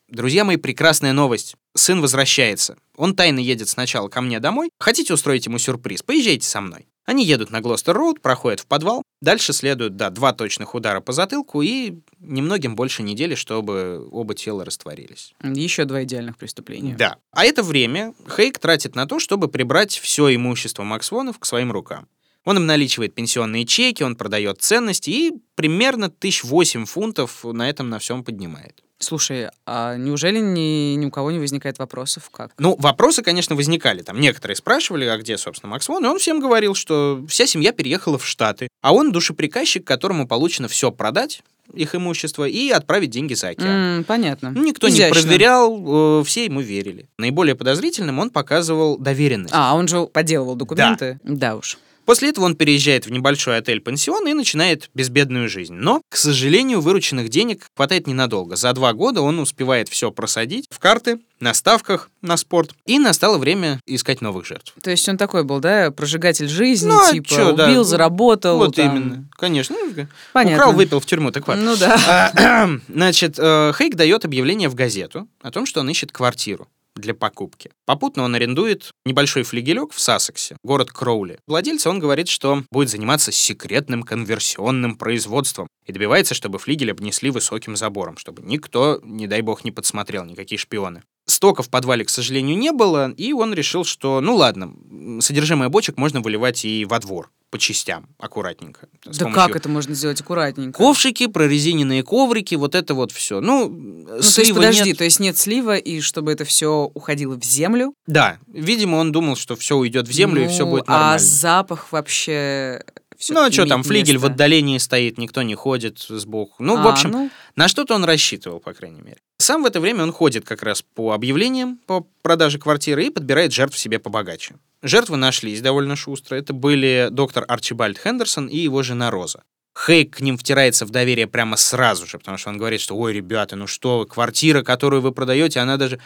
[0.09, 2.77] друзья мои, прекрасная новость, сын возвращается.
[2.97, 6.88] Он тайно едет сначала ко мне домой, хотите устроить ему сюрприз, поезжайте со мной.
[7.05, 9.03] Они едут на Глостер-Роуд, проходят в подвал.
[9.21, 14.64] Дальше следуют, да, два точных удара по затылку и немногим больше недели, чтобы оба тела
[14.64, 15.35] растворились.
[15.43, 16.95] Еще два идеальных преступления.
[16.97, 17.19] Да.
[17.31, 21.73] А это время Хейк тратит на то, чтобы прибрать все имущество Макс Вонов к своим
[21.73, 22.09] рукам.
[22.45, 27.99] Он обналичивает пенсионные чеки, он продает ценности и примерно тысяч восемь фунтов на этом на
[27.99, 28.84] всем поднимает.
[28.98, 32.52] Слушай, а неужели ни, ни у кого не возникает вопросов, как?
[32.59, 34.02] Ну, вопросы, конечно, возникали.
[34.02, 37.72] Там некоторые спрашивали, а где, собственно, Макс Вон, и он всем говорил, что вся семья
[37.72, 43.35] переехала в Штаты, а он душеприказчик, которому получено все продать, их имущество, и отправить деньги
[43.35, 43.98] за океан.
[43.98, 44.52] М, понятно.
[44.57, 45.18] Никто Изящно.
[45.18, 47.09] не проверял, э, все ему верили.
[47.18, 49.54] Наиболее подозрительным он показывал доверенность.
[49.54, 51.18] А, он же подделывал документы?
[51.24, 51.78] Да, уж.
[52.05, 55.75] После этого он переезжает в небольшой отель-пансион и начинает безбедную жизнь.
[55.75, 58.57] Но, к сожалению, вырученных денег хватает ненадолго.
[58.57, 62.75] За два года он успевает все просадить в карты, на ставках, на спорт.
[62.87, 64.73] И настало время искать новых жертв.
[64.83, 68.59] То есть он такой был, да, прожигатель жизни, Ну, а типа чё, да, убил, заработал.
[68.59, 68.97] вот там.
[68.97, 69.29] именно.
[69.37, 69.77] Конечно.
[69.79, 70.57] Ну, Понятно.
[70.57, 71.57] Украл, выпил в тюрьму, так вот.
[71.59, 72.33] Ну да.
[72.37, 77.14] А, Значит, э, Хейк дает объявление в газету о том, что он ищет квартиру для
[77.14, 77.70] покупки.
[77.87, 81.38] Попутно он арендует небольшой флигелек в Сассексе, город Кроули.
[81.46, 87.76] Владельцу он говорит, что будет заниматься секретным конверсионным производством и добивается, чтобы флигель обнесли высоким
[87.76, 91.02] забором, чтобы никто, не дай бог, не подсмотрел, никакие шпионы.
[91.35, 94.73] Стока в подвале, к сожалению, не было, и он решил, что, ну ладно,
[95.20, 98.87] содержимое бочек можно выливать и во двор, по частям, аккуратненько.
[99.05, 100.79] Да как это можно сделать аккуратненько?
[100.79, 103.40] Ковшики, прорезиненные коврики, вот это вот все.
[103.40, 104.99] Ну, Ну, то есть, слива подожди, нет.
[104.99, 107.94] то есть нет слива, и чтобы это все уходило в землю.
[108.07, 111.18] Да, видимо, он думал, что все уйдет в землю и все Ну, будет А нормально.
[111.18, 112.85] запах вообще...
[113.30, 114.32] ну, а что там, флигель в место.
[114.32, 116.54] отдалении стоит, никто не ходит сбоку.
[116.58, 119.18] Ну, в А, общем, ну, на что-то он рассчитывал, по крайней мере.
[119.38, 123.52] Сам в это время он ходит как раз по объявлениям по продаже квартиры и подбирает
[123.52, 124.54] жертв себе побогаче.
[124.82, 126.37] Жертвы нашлись довольно шустро.
[126.37, 129.42] Это были доктор Арчибальд Хендерсон и его жена Роза.
[129.76, 133.12] Хейк к ним втирается в доверие прямо сразу же, потому что он говорит, что, ой,
[133.12, 135.98] ребята, ну что вы, квартира, которую вы продаете, она даже,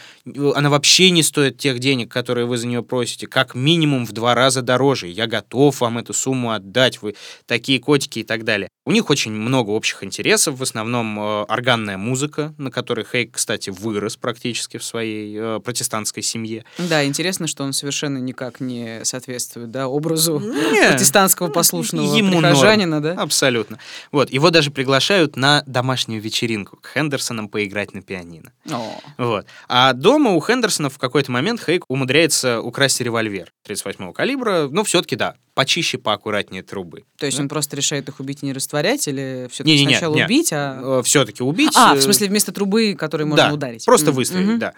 [0.54, 4.34] она вообще не стоит тех денег, которые вы за нее просите, как минимум в два
[4.34, 5.08] раза дороже.
[5.08, 7.14] Я готов вам эту сумму отдать, вы
[7.46, 8.70] такие котики и так далее.
[8.88, 13.68] У них очень много общих интересов, в основном э, органная музыка, на которой Хейк, кстати,
[13.68, 16.64] вырос практически в своей э, протестантской семье.
[16.78, 22.98] да, интересно, что он совершенно никак не соответствует, да, образу Не, протестантского послушного ему прихожанина,
[22.98, 23.16] норм.
[23.16, 23.22] да?
[23.22, 23.78] Абсолютно.
[24.10, 28.54] Вот, его даже приглашают на домашнюю вечеринку к Хендерсонам поиграть на пианино.
[28.70, 29.44] О, Вот.
[29.68, 34.68] А дома у Хендерсона в какой-то момент Хейк умудряется украсть револьвер 38-го калибра.
[34.70, 37.02] Ну, все-таки да, почище, поаккуратнее трубы.
[37.18, 37.42] то есть Да.
[37.42, 40.24] он просто решает их убить и не растворять, или все-таки Не-не-не, сначала не.
[40.24, 41.02] убить, а...
[41.02, 41.72] Все-таки убить.
[41.74, 43.84] А, э, в смысле, вместо трубы, которой можно да, ударить.
[43.84, 44.58] Просто М, выстрелить, мгм.
[44.60, 44.74] да.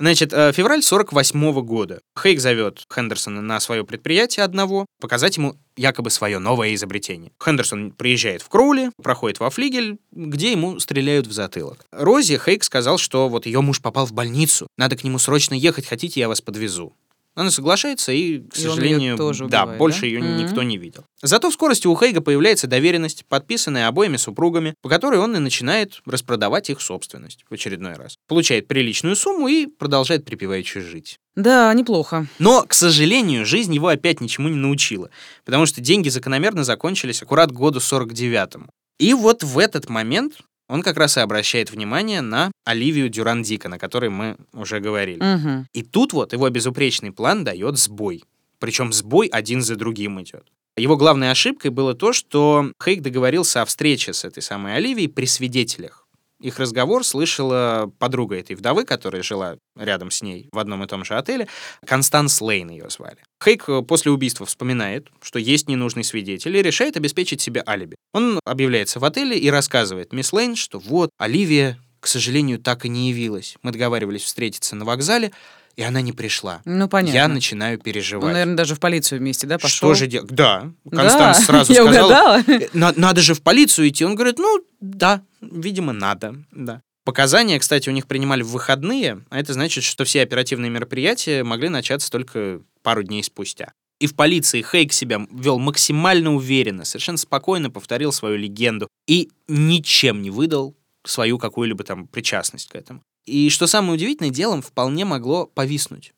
[0.00, 2.00] Значит, э, февраль 48 года.
[2.20, 7.30] Хейк зовет Хендерсона на свое предприятие одного, показать ему якобы свое новое изобретение.
[7.40, 11.84] Хендерсон приезжает в Кроули, проходит во флигель, где ему стреляют в затылок.
[11.92, 15.86] Розе Хейк сказал, что вот ее муж попал в больницу, надо к нему срочно ехать,
[15.86, 16.94] хотите, я вас подвезу.
[17.36, 20.06] Она соглашается и, к И сожалению, тоже да, убивает, больше да?
[20.06, 20.38] ее Мгм.
[20.38, 21.04] никто не видел.
[21.22, 26.00] Зато в скорости у Хейга появляется доверенность, подписанная обоими супругами, по которой он и начинает
[26.06, 28.16] распродавать их собственность в очередной раз.
[28.26, 31.18] Получает приличную сумму и продолжает припеваючи жить.
[31.34, 32.26] Да, неплохо.
[32.38, 35.10] Но, к сожалению, жизнь его опять ничему не научила,
[35.44, 38.66] потому что деньги закономерно закончились аккурат к году 49-му.
[38.98, 40.38] И вот в этот момент
[40.68, 45.22] он как раз и обращает внимание на Оливию Дюран-Дикон, о которой мы уже говорили.
[45.22, 45.66] Мгм.
[45.72, 48.24] И тут вот его безупречный план дает сбой.
[48.58, 50.46] Причем сбой один за другим идет.
[50.76, 55.24] Его главной ошибкой было то, что Хейк договорился о встрече с этой самой Оливией при
[55.26, 56.05] свидетелях.
[56.40, 61.04] Их разговор слышала подруга этой вдовы, которая жила рядом с ней в одном и том
[61.04, 61.48] же отеле.
[61.86, 63.18] Констанс Лейн ее звали.
[63.42, 67.96] Хейк э, после убийства вспоминает, что есть ненужный свидетель и решает обеспечить себе алиби.
[68.12, 72.90] Он объявляется в отеле и рассказывает мисс Лейн, что вот, Оливия, к сожалению, так и
[72.90, 73.56] не явилась.
[73.62, 75.32] Мы договаривались встретиться на вокзале,
[75.76, 76.62] и она не пришла.
[76.64, 77.16] Ну, понятно.
[77.16, 78.32] Я начинаю Он, переживать.
[78.32, 79.88] наверное, даже в полицию вместе, да, пошел?
[79.90, 80.30] Что же делать?
[80.30, 82.38] Да, Да, Констанс сразу я сказала.
[82.38, 82.42] угадала.
[82.62, 84.04] «Э, на- Надо же в полицию идти.
[84.04, 86.80] Он говорит, ну, да, видимо, надо, да.
[87.04, 91.68] Показания, кстати, у них принимали в выходные, а это значит, что все оперативные мероприятия могли
[91.68, 93.72] начаться только пару дней спустя.
[94.00, 100.20] И в полиции Хейк себя вел максимально уверенно, совершенно спокойно повторил свою легенду и ничем
[100.20, 103.02] не выдал свою какую-либо там причастность к этому.
[103.26, 106.14] И что самое удивительное, делом вполне могло повиснуть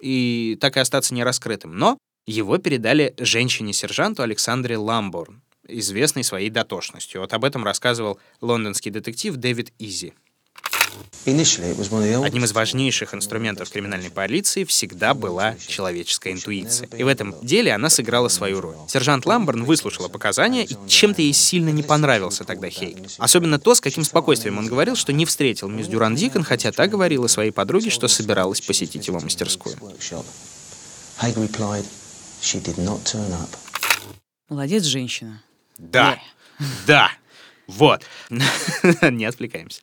[0.00, 1.76] и так и остаться нераскрытым.
[1.76, 7.20] Но его передали женщине-сержанту Александре Ламборн, известной своей дотошностью.
[7.20, 10.12] Вот об этом рассказывал лондонский детектив Дэвид Изи.
[11.26, 16.88] Одним из важнейших инструментов криминальной полиции всегда была человеческая интуиция.
[16.96, 18.76] И в этом деле она сыграла свою роль.
[18.88, 22.96] Сержант Ламборн выслушала показания, и чем-то ей сильно не понравился тогда Хейк.
[23.18, 26.86] Особенно то, с каким спокойствием он говорил, что не встретил мисс Дюран Дикон, хотя та
[26.86, 29.76] говорила своей подруге, что собиралась посетить его мастерскую.
[31.20, 31.84] Haig replied,
[32.40, 33.48] she did not turn up.
[34.48, 35.42] Молодец, женщина.
[35.76, 36.18] Да,
[36.86, 37.10] да,
[37.68, 38.02] вот.
[38.30, 39.82] Не отвлекаемся.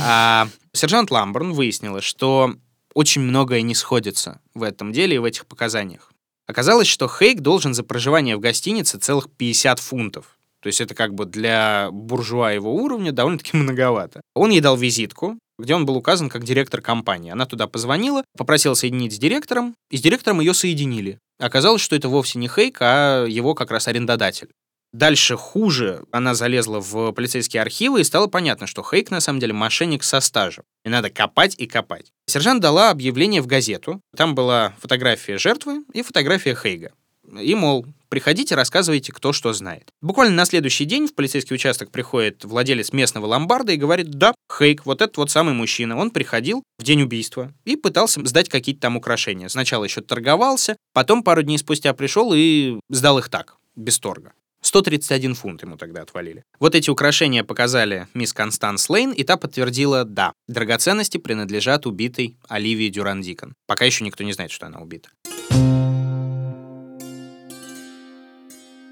[0.00, 2.54] А, Сержант Ламборн выяснила, что
[2.94, 6.12] очень многое не сходится в этом деле и в этих показаниях.
[6.46, 10.38] Оказалось, что Хейк должен за проживание в гостинице целых 50 фунтов.
[10.60, 14.20] То есть это как бы для буржуа его уровня довольно-таки многовато.
[14.34, 17.32] Он ей дал визитку, где он был указан как директор компании.
[17.32, 21.18] Она туда позвонила, попросила соединить с директором, и с директором ее соединили.
[21.40, 24.50] Оказалось, что это вовсе не Хейк, а его как раз арендодатель.
[24.94, 29.52] Дальше хуже, она залезла в полицейские архивы и стало понятно, что Хейк на самом деле
[29.52, 30.62] мошенник со стажем.
[30.84, 32.12] И надо копать и копать.
[32.26, 34.00] Сержант дала объявление в газету.
[34.16, 36.92] Там была фотография жертвы и фотография Хейга.
[37.40, 39.88] И, мол, приходите, рассказывайте, кто что знает.
[40.00, 44.86] Буквально на следующий день в полицейский участок приходит владелец местного ломбарда и говорит, да, Хейк,
[44.86, 48.96] вот этот вот самый мужчина, он приходил в день убийства и пытался сдать какие-то там
[48.96, 49.48] украшения.
[49.48, 54.34] Сначала еще торговался, потом пару дней спустя пришел и сдал их так, без торга.
[54.74, 56.42] 131 фунт ему тогда отвалили.
[56.58, 62.88] Вот эти украшения показали мисс Констанс Лейн, и та подтвердила, да, драгоценности принадлежат убитой Оливии
[62.88, 63.54] Дюран Дикон.
[63.68, 65.10] Пока еще никто не знает, что она убита.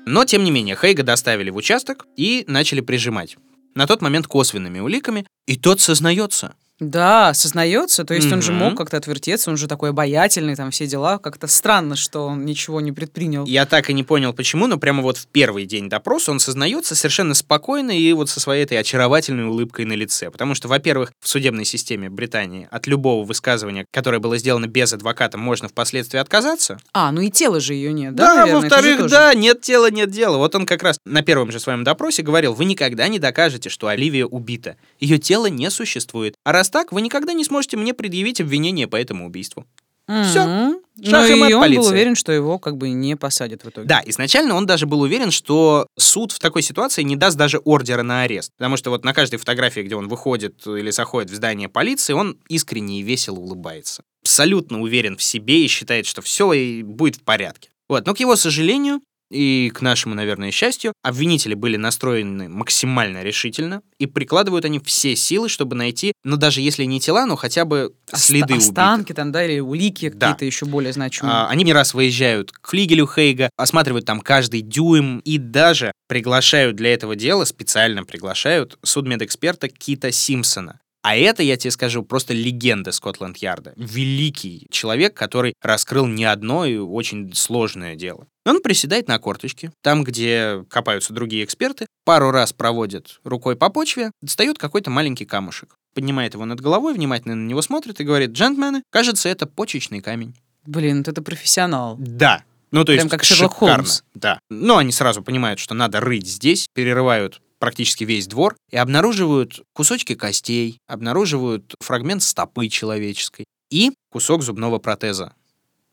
[0.07, 3.37] Но, тем не менее, Хейга доставили в участок и начали прижимать.
[3.75, 6.55] На тот момент косвенными уликами, и тот сознается.
[6.81, 10.87] Да, сознается, то есть он же мог как-то отвертеться, он же такой обаятельный, там все
[10.87, 11.19] дела.
[11.19, 13.47] Как-то странно, что он ничего не предпринял.
[13.47, 16.95] Я так и не понял, почему, но прямо вот в первый день допроса он сознается
[16.95, 20.31] совершенно спокойно и вот со своей этой очаровательной улыбкой на лице.
[20.31, 25.39] Потому что, во-первых, в судебной системе Британии от любого высказывания, которое было сделано без адвоката,
[25.39, 26.79] можно впоследствии отказаться.
[26.93, 28.35] А, ну и тела же ее нет, да?
[28.35, 28.63] наверное?
[28.63, 30.39] Же во-вторых, да, нет тела, нет дела.
[30.39, 33.89] Вот он как раз на первом же своем допросе говорил, вы никогда не докажете, что
[33.89, 34.77] Оливия убита.
[34.99, 36.35] Ее тело не существует.
[36.45, 39.67] А раз так, вы никогда не сможете мне предъявить обвинение по этому убийству.
[40.09, 40.45] Всё.
[40.47, 40.79] Мгм.
[41.05, 41.91] Шах и Ну мат и он был полиции.
[41.91, 43.87] уверен, что его как бы не посадят в итоге.
[43.89, 48.03] Да, изначально он даже был уверен, что суд в такой ситуации не даст даже ордера
[48.03, 48.51] на арест.
[48.59, 52.37] Потому что вот на каждой фотографии, где он выходит или заходит в здание полиции, он
[52.49, 54.03] искренне и весело улыбается.
[54.23, 57.71] Абсолютно уверен в себе и считает, что все и будет в порядке.
[57.89, 59.01] Вот, но к его сожалению,
[59.33, 65.49] и к нашему, наверное, счастью, обвинители были настроены максимально решительно, и прикладывают они все силы,
[65.49, 68.69] чтобы найти, ну даже если не тела, но хотя бы следы убитых.
[68.69, 70.29] Останки там, да, или улики Да.
[70.29, 71.33] какие-то еще более значимые.
[71.35, 76.77] А, Они не раз выезжают к флигелю Хейга, осматривают там каждый дюйм и даже приглашают
[76.77, 80.79] для этого дела, специально приглашают судмедэксперта Кита Симпсона.
[81.03, 83.75] А это, я тебе скажу, просто легенда Скотланд-Ярда.
[83.77, 88.29] Великий человек, который раскрыл не одно и очень сложное дело.
[88.47, 94.13] Он приседает на корточке, там, где копаются другие эксперты, пару раз проводит рукой по почве,
[94.21, 98.83] достает какой-то маленький камушек, поднимает его над головой, внимательно на него смотрит и говорит, джентльмены,
[98.91, 100.35] кажется, это почечный камень.
[100.67, 101.97] Блин, вот это профессионал.
[101.99, 102.45] Да.
[102.71, 103.75] Ну, то Прям есть как Шерлок шикарно.
[103.75, 104.03] Холмс.
[104.15, 104.39] Да.
[104.49, 110.17] Но они сразу понимают, что надо рыть здесь, перерывают практически весь двор и обнаруживают кусочки
[110.17, 115.33] костей, обнаруживают фрагмент стопы человеческой и кусок зубного протеза.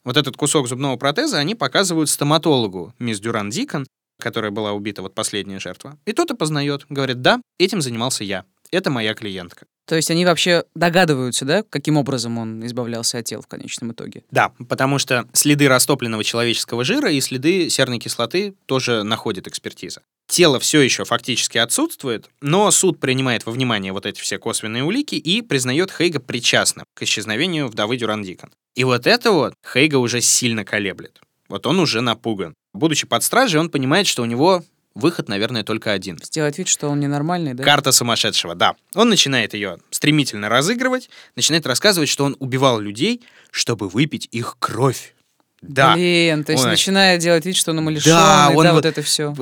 [0.04, 3.86] Вот этот кусок зубного протеза они показывают стоматологу, мисс Дюран Дикон,
[4.20, 5.96] которая была убита, вот последняя жертва.
[6.08, 8.46] И тот и познает, говорит, да, этим занимался я.
[8.72, 9.68] Это моя клиентка.
[9.86, 14.24] То есть они вообще догадываются, да, каким образом он избавлялся от тел в конечном итоге?
[14.32, 20.02] Да, потому что следы растопленного человеческого жира и следы серной кислоты тоже находит экспертиза.
[20.30, 25.16] Тело все еще фактически отсутствует, но суд принимает во внимание вот эти все косвенные улики
[25.16, 28.52] и признает Хейга причастным к исчезновению вдовы Дюран Дикон.
[28.76, 31.20] И вот это вот Хейга уже сильно колеблет.
[31.48, 32.54] Вот он уже напуган.
[32.76, 34.64] Будучи под стражей, он понимает, что у него
[34.94, 36.20] выход, наверное, только один.
[36.22, 37.64] Сделать вид, что он ненормальный, да?
[37.64, 38.76] Карта сумасшедшего, да.
[38.94, 45.16] Он начинает ее стремительно разыгрывать, начинает рассказывать, что он убивал людей, чтобы выпить их кровь.
[45.62, 45.96] Да.
[45.96, 46.72] Блин, то есть Ой.
[46.72, 49.36] начинает делать вид, что он умалишенный, Да, да, он вот вот- это все.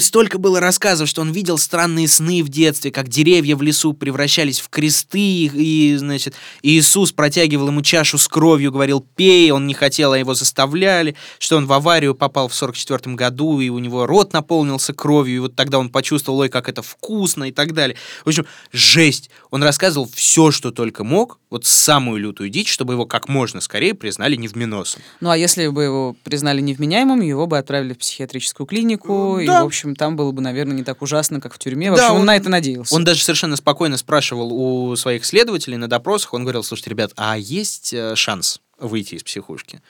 [0.00, 4.60] Столько было рассказов, что он видел странные сны в детстве, как деревья в лесу превращались
[4.60, 10.12] в кресты, и, значит, Иисус протягивал ему чашу с кровью, говорил, пей, он не хотел,
[10.12, 14.32] а его заставляли, что он в аварию попал в 44 году, и у него рот
[14.32, 17.96] наполнился кровью, и вот тогда он почувствовал, ой, как это вкусно, и так далее.
[18.24, 19.30] В общем, жесть.
[19.50, 23.94] Он рассказывал все, что только мог, вот самую лютую дичь, чтобы его как можно скорее
[23.94, 25.02] признали невменосом.
[25.20, 29.62] Ну, а если бы его признали невменяемым, его бы отправили в психиатрическую клинику, и, Да.
[29.62, 31.90] в общем, там было бы, наверное, не так ужасно, как в тюрьме.
[31.90, 32.94] В Да, общем, он, он- на это надеялся.
[32.94, 37.36] Он даже совершенно спокойно спрашивал у своих следователей на допросах, он говорил, слушайте, ребят, а
[37.38, 39.80] есть э, шанс выйти из психушки?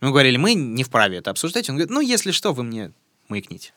[0.00, 1.68] Мы говорили, мы не вправе это обсуждать.
[1.68, 2.92] Он говорит, ну, если что, вы мне
[3.28, 3.72] маякните.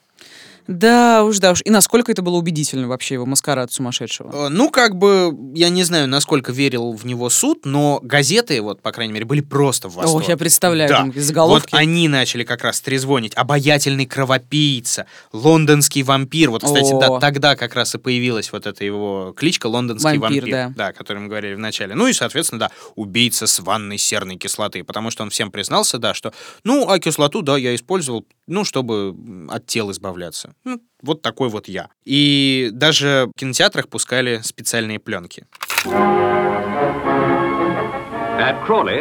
[0.67, 1.61] Да уж, да уж.
[1.65, 4.47] И насколько это было убедительно вообще, его маскарад сумасшедшего.
[4.47, 8.81] Э, Ну, как бы, я не знаю, насколько верил в него суд, но газеты, вот,
[8.81, 10.23] по крайней мере, были просто в восторге.
[10.23, 10.97] Ох, я представляю, Да.
[10.97, 11.71] там заголовки.
[11.71, 13.33] Вот они начали как раз трезвонить.
[13.35, 16.49] Обаятельный кровопийца, лондонский вампир.
[16.51, 17.19] Вот, кстати, да, О.
[17.19, 20.51] тогда как раз и появилась вот эта его кличка лондонский Вампир, вампир.
[20.51, 20.73] да.
[20.75, 21.95] Да, о котором мы говорили в начале.
[21.95, 24.83] Ну и, соответственно, да, убийца с ванной серной кислоты.
[24.83, 29.15] Потому что он всем признался, да, что, ну, а кислоту, да, я использовал, ну, чтобы
[29.49, 30.53] от тел избавляться.
[30.65, 31.89] Ну, вот такой вот я.
[32.03, 35.47] И даже в кинотеатрах пускали специальные пленки.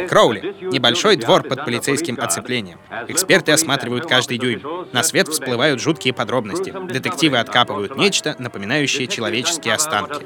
[0.09, 2.79] Кроули– небольшой двор под полицейским оцеплением.
[3.09, 4.87] Эксперты осматривают каждый дюйм.
[4.93, 6.73] На свет всплывают жуткие подробности.
[6.93, 10.23] Детективы откапывают нечто, напоминающее человеческие останки.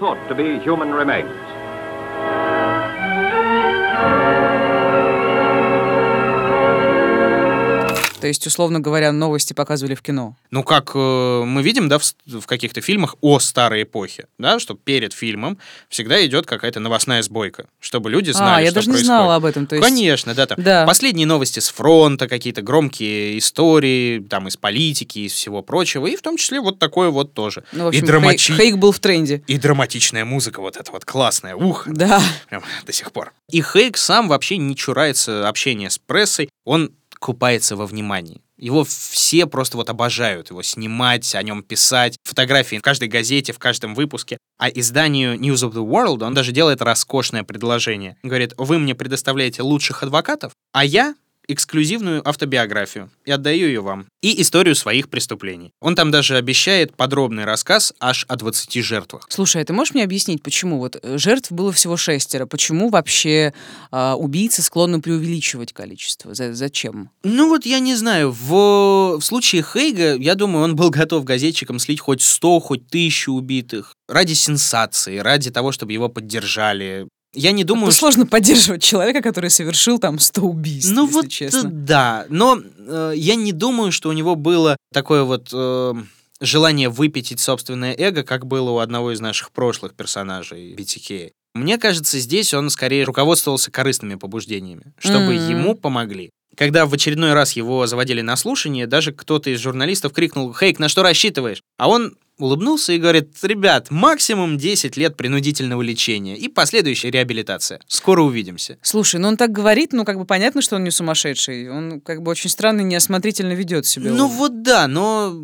[8.24, 10.34] То есть, условно говоря, новости показывали в кино.
[10.50, 14.72] Ну, как э, мы видим, да, в, в каких-то фильмах о старой эпохе, да, что
[14.72, 15.58] перед фильмом
[15.90, 19.06] всегда идет какая-то новостная сбойка, чтобы люди знали, а, я что даже не происходит.
[19.06, 19.66] знала об этом.
[19.66, 19.86] То есть...
[19.86, 20.86] Конечно, да, там Да.
[20.86, 26.22] последние новости с фронта, какие-то громкие истории, там из политики, из всего прочего, и в
[26.22, 27.62] том числе вот такое вот тоже.
[27.72, 29.42] Ну, в общем, и, драмати- Хей- Хейк был в тренде.
[29.46, 32.22] и драматичная музыка вот эта вот классная, ух, Да.
[32.48, 33.34] прям до сих пор.
[33.50, 36.90] И Хейк сам вообще не чурается общения с прессой, он
[37.24, 38.42] купается во внимании.
[38.58, 43.58] Его все просто вот обожают его снимать, о нем писать, фотографии в каждой газете, в
[43.58, 44.36] каждом выпуске.
[44.58, 48.18] А изданию News of the World он даже делает роскошное предложение.
[48.22, 51.14] Говорит, вы мне предоставляете лучших адвокатов, а я
[51.48, 54.06] эксклюзивную автобиографию и отдаю ее вам.
[54.22, 55.70] И историю своих преступлений.
[55.80, 59.26] Он там даже обещает подробный рассказ аж о 20 жертвах.
[59.28, 62.46] Слушай, а ты можешь мне объяснить, почему вот э, жертв было всего шестеро?
[62.46, 63.52] Почему вообще
[63.90, 66.34] а, убийцы склонны преувеличивать количество?
[66.34, 67.10] За- зачем?
[67.22, 71.78] Ну вот я не знаю, в, в случае Хейга, я думаю, он был готов газетчикам
[71.78, 73.94] слить хоть 100, хоть тысячу убитых.
[74.08, 77.08] Ради сенсации, ради того, чтобы его поддержали.
[77.34, 78.00] Я не думаю, что...
[78.00, 81.64] сложно поддерживать человека, который совершил там 100 убийств, Ну вот честно.
[81.64, 85.94] да, но э, я не думаю, что у него было такое вот э,
[86.40, 91.30] желание выпятить собственное эго, как было у одного из наших прошлых персонажей BTK.
[91.54, 95.48] Мне кажется, здесь он скорее руководствовался корыстными побуждениями, чтобы М.
[95.50, 96.30] ему помогли.
[96.56, 100.88] Когда в очередной раз его заводили на слушание, даже кто-то из журналистов крикнул «Хейк, на
[100.88, 107.10] что рассчитываешь?», а он улыбнулся и говорит «Ребят, максимум 10 лет принудительного лечения и последующая
[107.10, 107.80] реабилитация.
[107.86, 108.78] Скоро увидимся».
[108.82, 111.70] Слушай, ну он так говорит, ну как бы понятно, что он не сумасшедший.
[111.70, 114.10] Он как бы очень странно и неосмотрительно ведет себя.
[114.10, 115.34] Ну вот да, но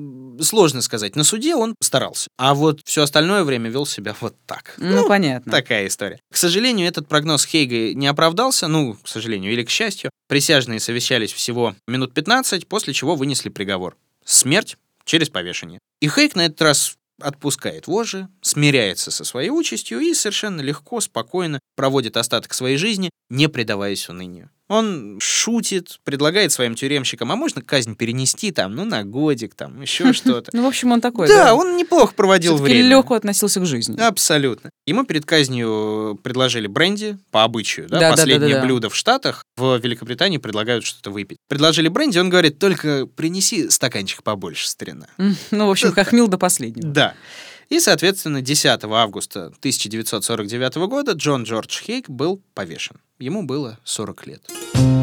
[0.40, 1.16] сложно сказать.
[1.16, 2.28] На суде он старался.
[2.36, 4.74] А вот все остальное время вел себя вот так.
[4.78, 5.50] Ну, понятно.
[5.50, 6.20] Такая история.
[6.32, 10.10] К сожалению, этот прогноз Хейга не оправдался, ну, к сожалению, или к счастью.
[10.28, 13.96] Присяжные совещались всего минут 15, после чего вынесли приговор.
[14.24, 14.76] Смерть
[15.10, 15.80] через повешение.
[16.00, 21.58] И Хейг на этот раз отпускает вожжи, смиряется со своей участью и совершенно легко, спокойно
[21.74, 24.50] проводит остаток своей жизни, не предаваясь унынию.
[24.70, 30.12] Он шутит, предлагает своим тюремщикам, а можно казнь перенести там, ну, на годик, там, еще
[30.12, 30.50] что-то.
[30.54, 32.88] Ну, в общем, он такой, Да, он неплохо проводил время.
[32.88, 34.00] легко относился к жизни.
[34.00, 34.70] Абсолютно.
[34.86, 37.88] Ему перед казнью предложили бренди по обычаю.
[37.88, 38.10] Да?
[38.10, 39.44] Последнее блюдо в Штатах.
[39.56, 41.38] В Великобритании предлагают что-то выпить.
[41.48, 45.08] Предложили бренди, он говорит, только принеси стаканчик побольше, старина.
[45.50, 46.88] Ну, в общем, хохмил до последнего.
[46.88, 47.14] Да.
[47.70, 52.96] И, соответственно, 10 августа 1949 года Джон Джордж Хейк был повешен.
[53.18, 54.99] Ему было 40 лет.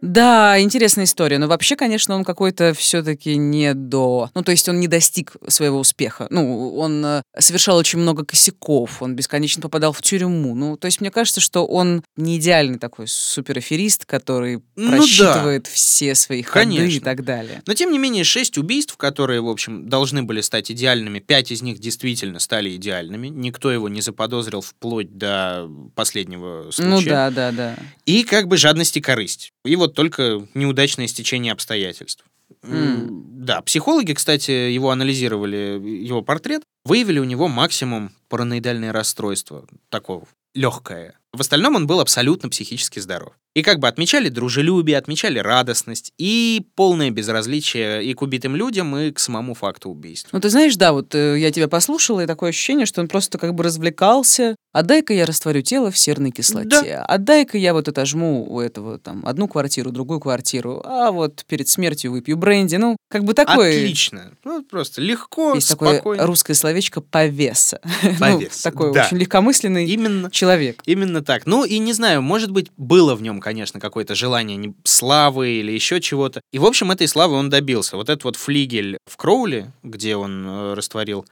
[0.00, 1.38] Да, интересная история.
[1.38, 4.30] Но вообще, конечно, он какой-то все-таки не до...
[4.34, 6.26] Ну, то есть он не достиг своего успеха.
[6.30, 10.54] Ну, он э, совершал очень много косяков, он бесконечно попадал в тюрьму.
[10.54, 14.96] Ну, то есть мне кажется, что он не идеальный такой суперэферист, который Ну да.
[14.96, 17.00] просчитывает все свои ходы и Конечно.
[17.00, 17.62] так далее.
[17.66, 21.62] Но, тем не менее, шесть убийств, которые, в общем, должны были стать идеальными, пять из
[21.62, 23.28] них действительно стали идеальными.
[23.28, 26.88] Никто его не заподозрил вплоть до последнего случая.
[26.88, 27.76] Ну да, да, да.
[28.06, 29.52] И как бы жадность и корысть.
[29.64, 32.24] И вот только неудачное стечение обстоятельств.
[32.62, 40.26] М, Да, психологи, кстати, его анализировали, его портрет, выявили у него максимум параноидальное расстройство, такого
[40.54, 41.17] легкое.
[41.32, 43.34] В остальном он был абсолютно психически здоров.
[43.54, 49.10] И как бы отмечали дружелюбие, отмечали радостность и полное безразличие и к убитым людям, и
[49.10, 50.30] к самому факту убийства.
[50.32, 53.36] Ну, ты знаешь, да, вот э, я тебя послушала, и такое ощущение, что он просто
[53.36, 54.54] как бы развлекался.
[54.72, 57.02] А дай-ка я растворю тело в серной кислоте.
[57.04, 60.80] А дай-ка я вот отожму у этого там одну квартиру, другую квартиру.
[60.84, 62.76] А вот перед смертью выпью бренди.
[62.76, 63.70] Ну, как бы такое...
[63.70, 64.32] Отлично.
[64.44, 66.26] Ну, просто легко, Есть такое спокойно.
[66.26, 67.80] русское словечко «повеса».
[68.02, 69.06] Ну, Повеса, такой да.
[69.06, 70.30] очень легкомысленный Именно.
[70.30, 70.80] человек.
[70.84, 71.44] Именно так.
[71.44, 76.00] Ну и не знаю, может быть, было в нем, конечно, какое-то желание славы или еще
[76.00, 76.40] чего-то.
[76.52, 77.96] И, в общем, этой славы он добился.
[77.98, 81.26] Вот этот вот флигель в Кроуле, где он э, растворил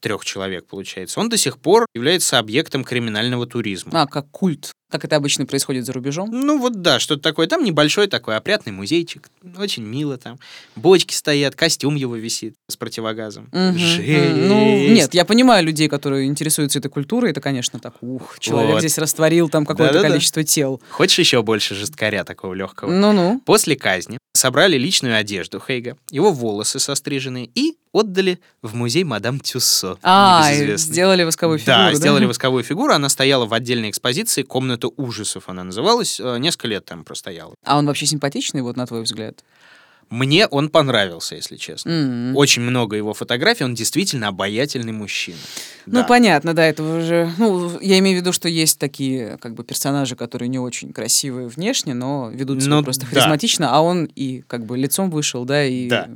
[0.00, 4.02] трех человек, получается, он до сих пор является объектом криминального туризма.
[4.02, 4.70] А, как культ.
[4.90, 6.30] Как это обычно происходит за рубежом.
[6.30, 7.46] Ну вот да, что-то такое.
[7.46, 9.28] Там небольшой такой опрятный музейчик.
[9.58, 10.38] Очень мило там.
[10.76, 13.48] Бочки стоят, костюм его висит с противогазом.
[13.52, 14.36] Мгм, Жесть.
[14.48, 17.32] Ну, нет, я понимаю людей, которые интересуются этой культурой.
[17.32, 18.80] Это, конечно, так, ух, человек Вот.
[18.80, 20.08] здесь растворил там какое-то Да-да-да.
[20.08, 20.80] количество тел.
[20.90, 22.90] Хочешь еще больше жесткаря такого легкого?
[22.90, 23.42] Ну-ну.
[23.44, 29.98] После казни собрали личную одежду Хейга, его волосы состриженные и отдали в музей мадам Тюссо.
[30.02, 31.94] А, сделали восковую фигуру, Да, да?
[31.96, 34.42] сделали восковую фигуру, она стояла в отдельной экспозиции
[34.78, 37.54] «Комната ужасов» она называлась, э, несколько лет там простояла.
[37.64, 39.42] А он вообще симпатичный, вот на твой взгляд?
[40.10, 41.90] Мне он понравился, если честно.
[41.90, 42.36] М.
[42.36, 45.36] Очень много его фотографий, он действительно обаятельный мужчина.
[45.84, 46.04] Ну, Да.
[46.04, 47.30] понятно, да, это уже...
[47.36, 51.48] Ну, я имею в виду, что есть такие, как бы, персонажи, которые не очень красивые
[51.48, 53.08] внешне, но ведут себя Ну, просто да.
[53.08, 56.08] харизматично, а он и, как бы, лицом вышел, да, и Да.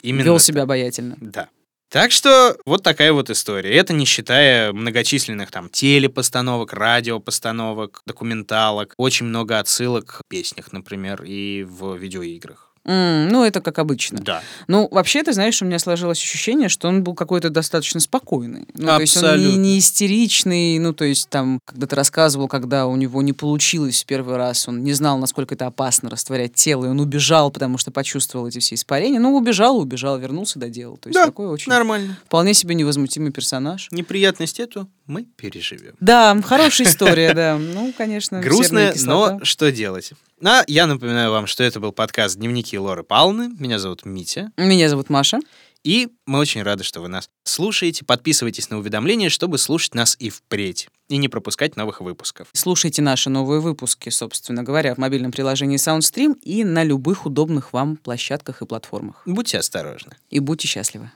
[0.00, 1.16] Именно вел себя обаятельно.
[1.20, 1.48] Да.
[1.90, 3.74] Так что вот такая вот история.
[3.74, 8.92] Это не считая многочисленных там телепостановок, радиопостановок, документалок.
[8.98, 12.67] Очень много отсылок в песнях, например, и в видеоиграх.
[12.88, 14.18] М, ну, это как обычно.
[14.20, 14.42] Да.
[14.66, 18.66] Ну, вообще, ты знаешь, у меня сложилось ощущение, что он был какой-то достаточно спокойный.
[18.72, 19.58] Ну, то есть он не, Абсолютно.
[19.60, 24.06] не истеричный, ну, то есть там, когда ты рассказывал, когда у него не получилось в
[24.06, 27.90] первый раз, он не знал, насколько это опасно растворять тело, и он убежал, потому что
[27.90, 29.20] почувствовал эти все испарения.
[29.20, 30.96] Ну, убежал, убежал, вернулся, доделал.
[30.96, 32.16] То есть Да, такой очень Нормально.
[32.24, 33.88] вполне себе невозмутимый персонаж.
[33.90, 35.94] Неприятность эту мы переживем.
[36.00, 37.58] Да, хорошая история, да.
[37.58, 40.12] Ну, конечно, Грустная, но что делать?
[40.44, 43.50] А я напоминаю вам, что это был подкаст «Дневники Лоры Палны».
[43.58, 44.52] Меня зовут Митя.
[44.56, 45.40] Меня зовут Маша.
[45.82, 48.04] И мы очень рады, что вы нас слушаете.
[48.04, 50.88] Подписывайтесь на уведомления, чтобы слушать нас и впредь.
[51.08, 52.48] И не пропускать новых выпусков.
[52.52, 57.96] Слушайте наши новые выпуски, собственно говоря, в мобильном приложении SoundStream и на любых удобных вам
[57.96, 59.22] площадках и платформах.
[59.24, 60.16] Будьте осторожны.
[60.30, 61.10] И будьте счастливы.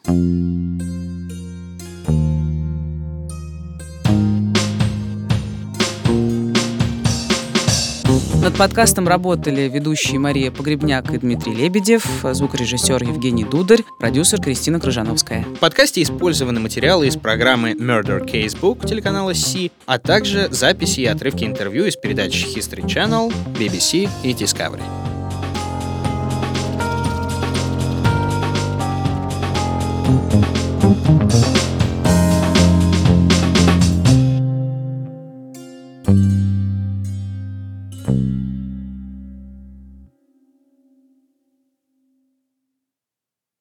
[8.43, 15.45] Над подкастом работали ведущие Мария Погребняк и Дмитрий Лебедев, звукорежиссер Евгений Дударь, продюсер Кристина Крыжановская.
[15.45, 21.45] В подкасте использованы материалы из программы Murder Casebook телеканала C, а также записи и отрывки
[21.45, 24.83] интервью из передач History Channel, BBC и Discovery.